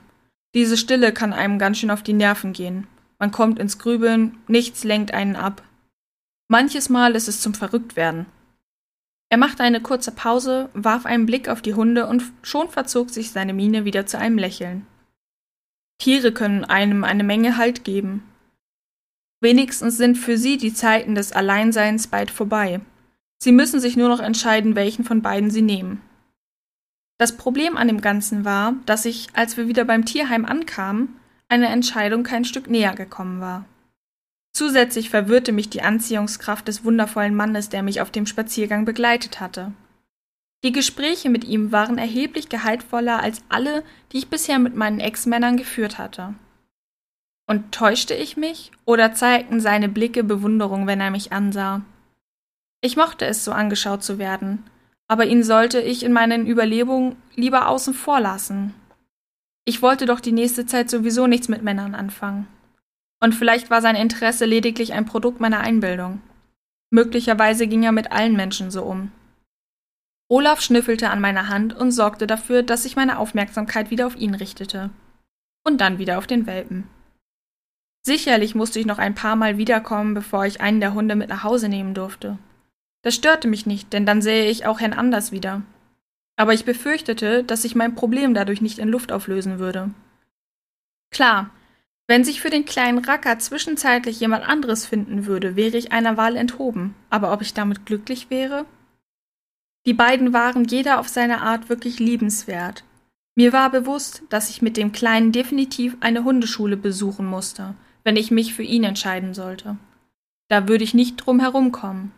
Diese 0.54 0.75
Stille 0.75 1.13
kann 1.13 1.32
einem 1.32 1.60
ganz 1.60 1.77
schön 1.77 1.91
auf 1.91 2.04
die 2.04 2.12
Nerven 2.12 2.51
gehen. 2.51 2.88
Man 3.19 3.32
kommt 3.32 3.58
ins 3.58 3.80
Grübeln, 3.80 4.38
nichts 4.47 4.84
lenkt 4.84 5.13
einen 5.13 5.38
ab. 5.38 5.63
Manches 6.49 6.89
Mal 6.89 7.15
ist 7.15 7.30
es 7.30 7.39
zum 7.39 7.54
Verrücktwerden. 7.54 8.25
Er 9.30 9.38
machte 9.38 9.63
eine 9.63 9.80
kurze 9.80 10.12
Pause, 10.12 10.67
warf 10.73 11.06
einen 11.06 11.25
Blick 11.25 11.47
auf 11.47 11.62
die 11.62 11.73
Hunde 11.73 12.06
und 12.06 12.21
schon 12.41 12.67
verzog 12.67 13.12
sich 13.12 13.32
seine 13.32 13.54
Miene 13.54 13.86
wieder 13.86 14.08
zu 14.08 14.17
einem 14.17 14.38
Lächeln. 14.38 14.86
Tiere 15.99 16.34
können 16.34 16.65
einem 16.65 17.06
eine 17.06 17.23
Menge 17.23 17.56
Halt 17.56 17.86
geben. 17.86 18.25
Wenigstens 19.41 19.97
sind 19.97 20.17
für 20.17 20.38
sie 20.38 20.58
die 20.58 20.73
Zeiten 20.73 21.15
des 21.15 21.34
Alleinseins 21.34 22.08
bald 22.08 22.32
vorbei. 22.32 22.80
Sie 23.39 23.51
müssen 23.51 23.80
sich 23.80 23.97
nur 23.97 24.08
noch 24.08 24.19
entscheiden, 24.19 24.75
welchen 24.75 25.04
von 25.04 25.23
beiden 25.23 25.49
sie 25.49 25.63
nehmen. 25.63 26.01
Das 27.17 27.38
Problem 27.38 27.75
an 27.75 27.88
dem 27.88 28.01
Ganzen 28.01 28.45
war, 28.45 28.75
dass 28.86 29.06
ich, 29.06 29.30
als 29.34 29.58
wir 29.58 29.67
wieder 29.67 29.84
beim 29.84 30.06
Tierheim 30.06 30.45
ankamen, 30.45 31.15
eine 31.49 31.67
Entscheidung 31.67 32.23
kein 32.23 32.45
Stück 32.45 32.69
näher 32.69 32.93
gekommen 32.93 33.41
war. 33.41 33.65
Zusätzlich 34.54 35.10
verwirrte 35.10 35.51
mich 35.51 35.69
die 35.69 35.82
Anziehungskraft 35.82 36.67
des 36.67 36.84
wundervollen 36.84 37.36
Mannes, 37.36 37.69
der 37.69 37.84
mich 37.84 38.01
auf 38.01 38.12
dem 38.12 38.25
Spaziergang 38.25 38.86
begleitet 38.86 39.39
hatte. 39.39 39.71
Die 40.63 40.71
Gespräche 40.71 41.30
mit 41.30 41.43
ihm 41.43 41.71
waren 41.71 41.97
erheblich 41.97 42.47
gehaltvoller 42.49 43.21
als 43.21 43.41
alle, 43.49 43.84
die 44.12 44.17
ich 44.17 44.30
bisher 44.30 44.60
mit 44.60 44.75
meinen 44.75 44.99
Ex-Männern 44.99 45.58
geführt 45.58 45.97
hatte. 45.97 46.36
Und 47.52 47.74
täuschte 47.74 48.14
ich 48.14 48.38
mich, 48.38 48.72
oder 48.86 49.12
zeigten 49.12 49.60
seine 49.60 49.90
Blicke 49.90 50.24
Bewunderung, 50.24 50.88
wenn 50.88 51.02
er 51.02 51.12
mich 51.12 51.34
ansah? 51.34 51.82
Ich 52.80 52.96
mochte 52.96 53.26
es, 53.26 53.44
so 53.44 53.52
angeschaut 53.52 54.06
zu 54.06 54.18
werden, 54.18 54.64
aber 55.10 55.26
ihn 55.26 55.44
sollte 55.44 55.82
ich 55.82 56.04
in 56.04 56.14
meinen 56.14 56.48
Überlebungen 56.48 57.18
lieber 57.36 57.68
außen 57.68 57.94
vor 57.94 58.22
lassen. 58.22 58.74
Ich 59.66 59.82
wollte 59.82 60.06
doch 60.06 60.22
die 60.22 60.32
nächste 60.32 60.66
Zeit 60.66 60.90
sowieso 60.90 61.28
nichts 61.28 61.50
mit 61.50 61.62
Männern 61.62 61.94
anfangen. 61.94 62.48
Und 63.22 63.36
vielleicht 63.36 63.70
war 63.70 63.82
sein 63.82 63.98
Interesse 63.98 64.46
lediglich 64.46 64.94
ein 64.94 65.06
Produkt 65.06 65.42
meiner 65.42 65.60
Einbildung. 65.60 66.22
Möglicherweise 66.90 67.68
ging 67.68 67.84
er 67.84 67.92
mit 67.92 68.14
allen 68.14 68.38
Menschen 68.38 68.72
so 68.72 68.84
um. 68.84 69.12
Olaf 70.30 70.62
schnüffelte 70.62 71.10
an 71.10 71.20
meiner 71.20 71.50
Hand 71.50 71.74
und 71.74 71.92
sorgte 71.92 72.28
dafür, 72.28 72.64
dass 72.64 72.84
sich 72.84 72.96
meine 72.96 73.20
Aufmerksamkeit 73.20 73.92
wieder 73.92 74.08
auf 74.08 74.16
ihn 74.16 74.36
richtete. 74.36 74.90
Und 75.66 75.82
dann 75.82 75.98
wieder 75.98 76.18
auf 76.18 76.28
den 76.28 76.48
Welpen. 76.48 76.88
Sicherlich 78.04 78.56
musste 78.56 78.80
ich 78.80 78.86
noch 78.86 78.98
ein 78.98 79.16
paar 79.16 79.36
Mal 79.36 79.58
wiederkommen, 79.58 80.14
bevor 80.14 80.46
ich 80.46 80.60
einen 80.60 80.80
der 80.80 80.94
Hunde 80.94 81.16
mit 81.16 81.30
nach 81.30 81.44
Hause 81.44 81.70
nehmen 81.70 81.94
durfte. 81.94 82.38
Das 83.04 83.16
störte 83.16 83.48
mich 83.48 83.66
nicht, 83.66 83.94
denn 83.94 84.06
dann 84.06 84.22
sähe 84.22 84.50
ich 84.50 84.66
auch 84.66 84.80
Herrn 84.80 84.94
Anders 84.94 85.32
wieder. 85.32 85.62
Aber 86.36 86.54
ich 86.54 86.66
befürchtete, 86.66 87.44
dass 87.44 87.62
sich 87.62 87.76
mein 87.76 87.96
Problem 87.96 88.34
dadurch 88.34 88.62
nicht 88.62 88.80
in 88.80 88.90
Luft 88.90 89.12
auflösen 89.12 89.60
würde. 89.60 89.92
Klar, 91.12 91.52
wenn 92.08 92.24
sich 92.24 92.42
für 92.42 92.50
den 92.50 92.66
kleinen 92.66 93.00
Racker 93.00 93.40
zwischenzeitlich 93.40 94.20
jemand 94.20 94.48
anderes 94.48 94.86
finden 94.86 95.26
würde, 95.28 95.56
wäre 95.56 95.78
ich 95.78 95.92
einer 95.92 96.18
Wahl 96.18 96.36
enthoben. 96.36 96.96
Aber 97.10 97.32
ob 97.32 97.42
ich 97.42 97.54
damit 97.54 97.86
glücklich 97.86 98.30
wäre? 98.30 98.66
Die 99.86 99.94
beiden 99.94 100.34
waren 100.34 100.66
jeder 100.66 101.00
auf 101.00 101.08
seine 101.08 101.42
Art 101.42 101.70
wirklich 101.70 102.00
liebenswert. 102.00 102.84
Mir 103.36 103.54
war 103.54 103.70
bewusst, 103.70 104.24
dass 104.30 104.50
ich 104.50 104.62
mit 104.62 104.78
dem 104.78 104.92
Kleinen 104.92 105.32
definitiv 105.32 105.96
eine 106.02 106.24
Hundeschule 106.24 106.78
besuchen 106.78 107.26
musste, 107.26 107.76
wenn 108.04 108.16
ich 108.16 108.32
mich 108.32 108.54
für 108.54 108.64
ihn 108.64 108.84
entscheiden 108.84 109.34
sollte. 109.34 109.78
Da 110.48 110.68
würde 110.68 110.84
ich 110.84 110.94
nicht 110.94 111.18
drum 111.18 111.40
herumkommen. 111.40 112.12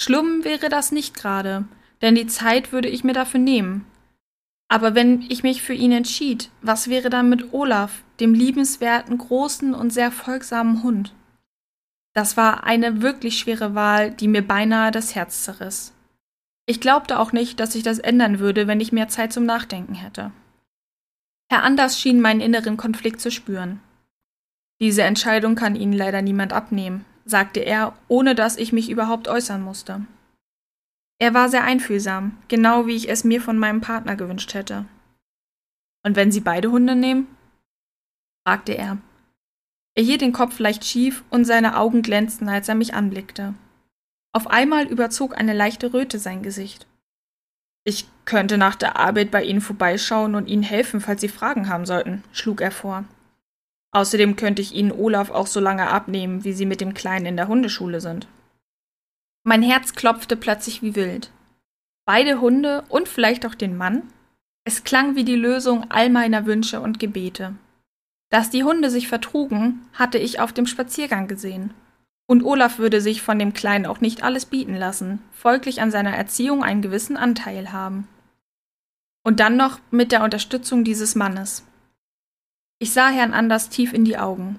Schlimm 0.00 0.44
wäre 0.44 0.68
das 0.68 0.92
nicht 0.92 1.14
gerade, 1.14 1.64
denn 2.00 2.14
die 2.14 2.26
Zeit 2.26 2.72
würde 2.72 2.88
ich 2.88 3.04
mir 3.04 3.12
dafür 3.12 3.40
nehmen. 3.40 3.84
Aber 4.68 4.94
wenn 4.94 5.22
ich 5.22 5.42
mich 5.42 5.62
für 5.62 5.74
ihn 5.74 5.92
entschied, 5.92 6.50
was 6.62 6.88
wäre 6.88 7.10
dann 7.10 7.28
mit 7.28 7.52
Olaf, 7.52 8.04
dem 8.20 8.34
liebenswerten, 8.34 9.18
großen 9.18 9.74
und 9.74 9.90
sehr 9.90 10.12
folgsamen 10.12 10.82
Hund? 10.82 11.12
Das 12.14 12.36
war 12.36 12.64
eine 12.64 13.02
wirklich 13.02 13.38
schwere 13.38 13.74
Wahl, 13.74 14.10
die 14.10 14.28
mir 14.28 14.46
beinahe 14.46 14.90
das 14.90 15.14
Herz 15.14 15.42
zerriss. 15.44 15.92
Ich 16.66 16.80
glaubte 16.80 17.18
auch 17.18 17.32
nicht, 17.32 17.58
dass 17.58 17.72
sich 17.72 17.82
das 17.82 17.98
ändern 17.98 18.38
würde, 18.38 18.68
wenn 18.68 18.80
ich 18.80 18.92
mehr 18.92 19.08
Zeit 19.08 19.32
zum 19.32 19.44
Nachdenken 19.44 19.94
hätte. 19.94 20.30
Herr 21.50 21.64
Anders 21.64 22.00
schien 22.00 22.20
meinen 22.20 22.40
inneren 22.40 22.76
Konflikt 22.76 23.20
zu 23.20 23.32
spüren. 23.32 23.80
Diese 24.80 25.02
Entscheidung 25.02 25.54
kann 25.54 25.76
Ihnen 25.76 25.92
leider 25.92 26.22
niemand 26.22 26.52
abnehmen, 26.52 27.04
sagte 27.24 27.60
er, 27.60 27.94
ohne 28.08 28.34
dass 28.34 28.56
ich 28.56 28.72
mich 28.72 28.90
überhaupt 28.90 29.28
äußern 29.28 29.62
musste. 29.62 30.06
Er 31.18 31.34
war 31.34 31.50
sehr 31.50 31.64
einfühlsam, 31.64 32.38
genau 32.48 32.86
wie 32.86 32.96
ich 32.96 33.10
es 33.10 33.24
mir 33.24 33.42
von 33.42 33.58
meinem 33.58 33.82
Partner 33.82 34.16
gewünscht 34.16 34.54
hätte. 34.54 34.86
Und 36.02 36.16
wenn 36.16 36.32
Sie 36.32 36.40
beide 36.40 36.70
Hunde 36.70 36.96
nehmen? 36.96 37.26
fragte 38.46 38.72
er. 38.72 38.96
Er 39.94 40.02
hielt 40.02 40.22
den 40.22 40.32
Kopf 40.32 40.58
leicht 40.58 40.86
schief 40.86 41.24
und 41.28 41.44
seine 41.44 41.76
Augen 41.76 42.00
glänzten, 42.00 42.48
als 42.48 42.70
er 42.70 42.74
mich 42.74 42.94
anblickte. 42.94 43.54
Auf 44.32 44.46
einmal 44.46 44.86
überzog 44.86 45.36
eine 45.36 45.52
leichte 45.52 45.92
Röte 45.92 46.18
sein 46.18 46.42
Gesicht. 46.42 46.86
Ich 47.84 48.06
könnte 48.24 48.56
nach 48.56 48.76
der 48.76 48.96
Arbeit 48.96 49.30
bei 49.30 49.42
Ihnen 49.42 49.60
vorbeischauen 49.60 50.34
und 50.34 50.48
Ihnen 50.48 50.62
helfen, 50.62 51.02
falls 51.02 51.20
Sie 51.20 51.28
Fragen 51.28 51.68
haben 51.68 51.84
sollten, 51.84 52.22
schlug 52.32 52.62
er 52.62 52.70
vor. 52.70 53.04
Außerdem 53.92 54.36
könnte 54.36 54.62
ich 54.62 54.74
Ihnen 54.74 54.92
Olaf 54.92 55.30
auch 55.30 55.46
so 55.46 55.60
lange 55.60 55.88
abnehmen, 55.88 56.44
wie 56.44 56.52
Sie 56.52 56.66
mit 56.66 56.80
dem 56.80 56.94
Kleinen 56.94 57.26
in 57.26 57.36
der 57.36 57.48
Hundeschule 57.48 58.00
sind. 58.00 58.28
Mein 59.42 59.62
Herz 59.62 59.94
klopfte 59.94 60.36
plötzlich 60.36 60.82
wie 60.82 60.94
wild. 60.94 61.30
Beide 62.04 62.40
Hunde 62.40 62.84
und 62.88 63.08
vielleicht 63.08 63.46
auch 63.46 63.54
den 63.54 63.76
Mann? 63.76 64.02
Es 64.64 64.84
klang 64.84 65.16
wie 65.16 65.24
die 65.24 65.36
Lösung 65.36 65.90
all 65.90 66.10
meiner 66.10 66.46
Wünsche 66.46 66.80
und 66.80 66.98
Gebete. 66.98 67.54
Dass 68.30 68.50
die 68.50 68.62
Hunde 68.62 68.90
sich 68.90 69.08
vertrugen, 69.08 69.80
hatte 69.92 70.18
ich 70.18 70.40
auf 70.40 70.52
dem 70.52 70.66
Spaziergang 70.66 71.26
gesehen. 71.26 71.74
Und 72.26 72.44
Olaf 72.44 72.78
würde 72.78 73.00
sich 73.00 73.22
von 73.22 73.40
dem 73.40 73.54
Kleinen 73.54 73.86
auch 73.86 74.00
nicht 74.00 74.22
alles 74.22 74.46
bieten 74.46 74.76
lassen, 74.76 75.20
folglich 75.32 75.80
an 75.80 75.90
seiner 75.90 76.14
Erziehung 76.16 76.62
einen 76.62 76.82
gewissen 76.82 77.16
Anteil 77.16 77.72
haben. 77.72 78.06
Und 79.24 79.40
dann 79.40 79.56
noch 79.56 79.80
mit 79.90 80.12
der 80.12 80.22
Unterstützung 80.22 80.84
dieses 80.84 81.16
Mannes. 81.16 81.64
Ich 82.82 82.92
sah 82.94 83.10
Herrn 83.10 83.34
Anders 83.34 83.68
tief 83.68 83.92
in 83.92 84.06
die 84.06 84.16
Augen. 84.16 84.58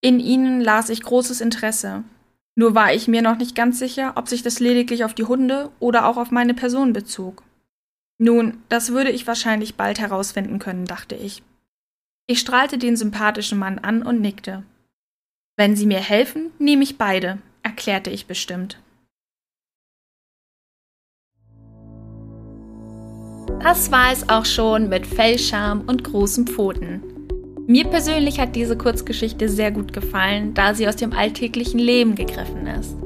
In 0.00 0.18
ihnen 0.18 0.60
las 0.60 0.88
ich 0.88 1.02
großes 1.02 1.40
Interesse, 1.40 2.02
nur 2.56 2.74
war 2.74 2.92
ich 2.92 3.06
mir 3.06 3.22
noch 3.22 3.36
nicht 3.36 3.54
ganz 3.54 3.78
sicher, 3.78 4.14
ob 4.16 4.28
sich 4.28 4.42
das 4.42 4.58
lediglich 4.58 5.04
auf 5.04 5.14
die 5.14 5.24
Hunde 5.24 5.70
oder 5.78 6.06
auch 6.06 6.16
auf 6.16 6.32
meine 6.32 6.52
Person 6.52 6.92
bezog. 6.92 7.44
Nun, 8.18 8.60
das 8.68 8.90
würde 8.90 9.10
ich 9.10 9.26
wahrscheinlich 9.26 9.76
bald 9.76 10.00
herausfinden 10.00 10.58
können, 10.58 10.84
dachte 10.84 11.14
ich. 11.14 11.44
Ich 12.26 12.40
strahlte 12.40 12.76
den 12.76 12.96
sympathischen 12.96 13.58
Mann 13.58 13.78
an 13.78 14.02
und 14.02 14.20
nickte. 14.20 14.64
Wenn 15.56 15.76
Sie 15.76 15.86
mir 15.86 16.00
helfen, 16.00 16.50
nehme 16.58 16.82
ich 16.82 16.98
beide, 16.98 17.38
erklärte 17.62 18.10
ich 18.10 18.26
bestimmt. 18.26 18.80
Das 23.62 23.90
war 23.90 24.12
es 24.12 24.28
auch 24.28 24.44
schon 24.44 24.88
mit 24.88 25.06
Fellscham 25.06 25.82
und 25.86 26.04
großen 26.04 26.46
Pfoten. 26.46 27.02
Mir 27.66 27.84
persönlich 27.84 28.38
hat 28.38 28.54
diese 28.54 28.76
Kurzgeschichte 28.76 29.48
sehr 29.48 29.72
gut 29.72 29.92
gefallen, 29.92 30.54
da 30.54 30.72
sie 30.74 30.86
aus 30.86 30.96
dem 30.96 31.12
alltäglichen 31.12 31.80
Leben 31.80 32.14
gegriffen 32.14 32.66
ist. 32.66 32.96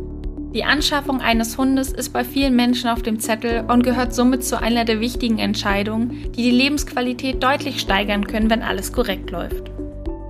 Die 0.53 0.65
Anschaffung 0.65 1.21
eines 1.21 1.57
Hundes 1.57 1.93
ist 1.93 2.11
bei 2.11 2.25
vielen 2.25 2.57
Menschen 2.57 2.91
auf 2.91 3.03
dem 3.03 3.21
Zettel 3.21 3.65
und 3.69 3.85
gehört 3.85 4.15
somit 4.15 4.45
zu 4.45 4.61
einer 4.61 4.85
der 4.85 5.01
wichtigen 5.01 5.39
Entscheidungen, 5.39 6.33
die 6.37 6.43
die 6.43 6.51
Lebensqualität 6.51 7.43
deutlich 7.43 7.81
steigern 7.81 8.27
können, 8.27 8.51
wenn 8.51 8.63
alles 8.63 8.93
korrekt 8.93 9.31
läuft. 9.31 9.71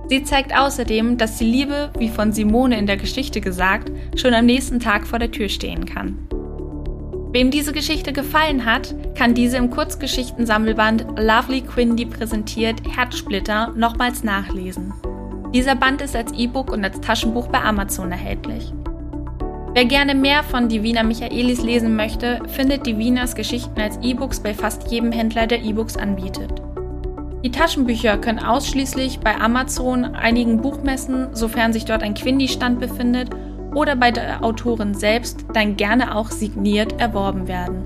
Sie 0.07 0.23
zeigt 0.23 0.55
außerdem, 0.55 1.17
dass 1.17 1.39
die 1.39 1.45
Liebe, 1.45 1.89
wie 1.97 2.09
von 2.09 2.31
Simone 2.31 2.77
in 2.77 2.85
der 2.85 2.97
Geschichte 2.97 3.41
gesagt, 3.41 3.91
schon 4.15 4.33
am 4.33 4.45
nächsten 4.45 4.79
Tag 4.79 5.07
vor 5.07 5.19
der 5.19 5.31
Tür 5.31 5.49
stehen 5.49 5.85
kann. 5.85 6.19
Wem 7.33 7.49
diese 7.49 7.71
Geschichte 7.71 8.11
gefallen 8.11 8.65
hat, 8.65 8.93
kann 9.15 9.33
diese 9.33 9.55
im 9.55 9.69
Kurzgeschichtensammelband 9.69 11.05
Lovely 11.17 11.61
Quindy 11.61 12.05
präsentiert 12.05 12.81
Herzsplitter 12.93 13.71
nochmals 13.73 14.23
nachlesen. 14.25 14.93
Dieser 15.53 15.75
Band 15.75 16.01
ist 16.01 16.13
als 16.15 16.33
E-Book 16.33 16.71
und 16.71 16.83
als 16.83 16.99
Taschenbuch 16.99 17.47
bei 17.47 17.61
Amazon 17.61 18.11
erhältlich. 18.11 18.73
Wer 19.73 19.85
gerne 19.85 20.13
mehr 20.13 20.43
von 20.43 20.67
Divina 20.67 21.03
Michaelis 21.03 21.63
lesen 21.63 21.95
möchte, 21.95 22.41
findet 22.47 22.85
Divinas 22.85 23.33
Geschichten 23.33 23.79
als 23.79 23.97
E-Books 24.01 24.41
bei 24.41 24.53
fast 24.53 24.91
jedem 24.91 25.13
Händler, 25.13 25.47
der 25.47 25.63
E-Books 25.63 25.95
anbietet. 25.95 26.61
Die 27.45 27.51
Taschenbücher 27.51 28.17
können 28.17 28.39
ausschließlich 28.39 29.19
bei 29.21 29.39
Amazon, 29.39 30.03
einigen 30.03 30.61
Buchmessen, 30.61 31.29
sofern 31.31 31.71
sich 31.71 31.85
dort 31.85 32.03
ein 32.03 32.13
Quindi-Stand 32.13 32.81
befindet, 32.81 33.29
oder 33.73 33.95
bei 33.95 34.11
der 34.11 34.43
Autorin 34.43 34.93
selbst 34.93 35.45
dann 35.53 35.77
gerne 35.77 36.15
auch 36.15 36.31
signiert 36.31 36.99
erworben 36.99 37.47
werden. 37.47 37.83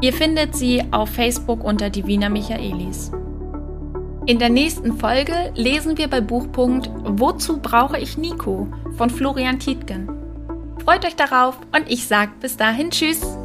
Ihr 0.00 0.12
findet 0.12 0.56
sie 0.56 0.82
auf 0.90 1.10
Facebook 1.10 1.62
unter 1.62 1.90
Divina 1.90 2.28
Michaelis. 2.28 3.12
In 4.26 4.38
der 4.38 4.48
nächsten 4.48 4.96
Folge 4.96 5.52
lesen 5.54 5.98
wir 5.98 6.08
bei 6.08 6.20
Buchpunkt 6.20 6.90
Wozu 7.04 7.58
brauche 7.58 7.98
ich 7.98 8.16
Nico 8.16 8.68
von 8.96 9.10
Florian 9.10 9.58
Tietgen. 9.58 10.08
Freut 10.84 11.04
euch 11.04 11.16
darauf 11.16 11.58
und 11.74 11.90
ich 11.90 12.06
sage 12.06 12.32
bis 12.40 12.56
dahin 12.56 12.90
Tschüss. 12.90 13.39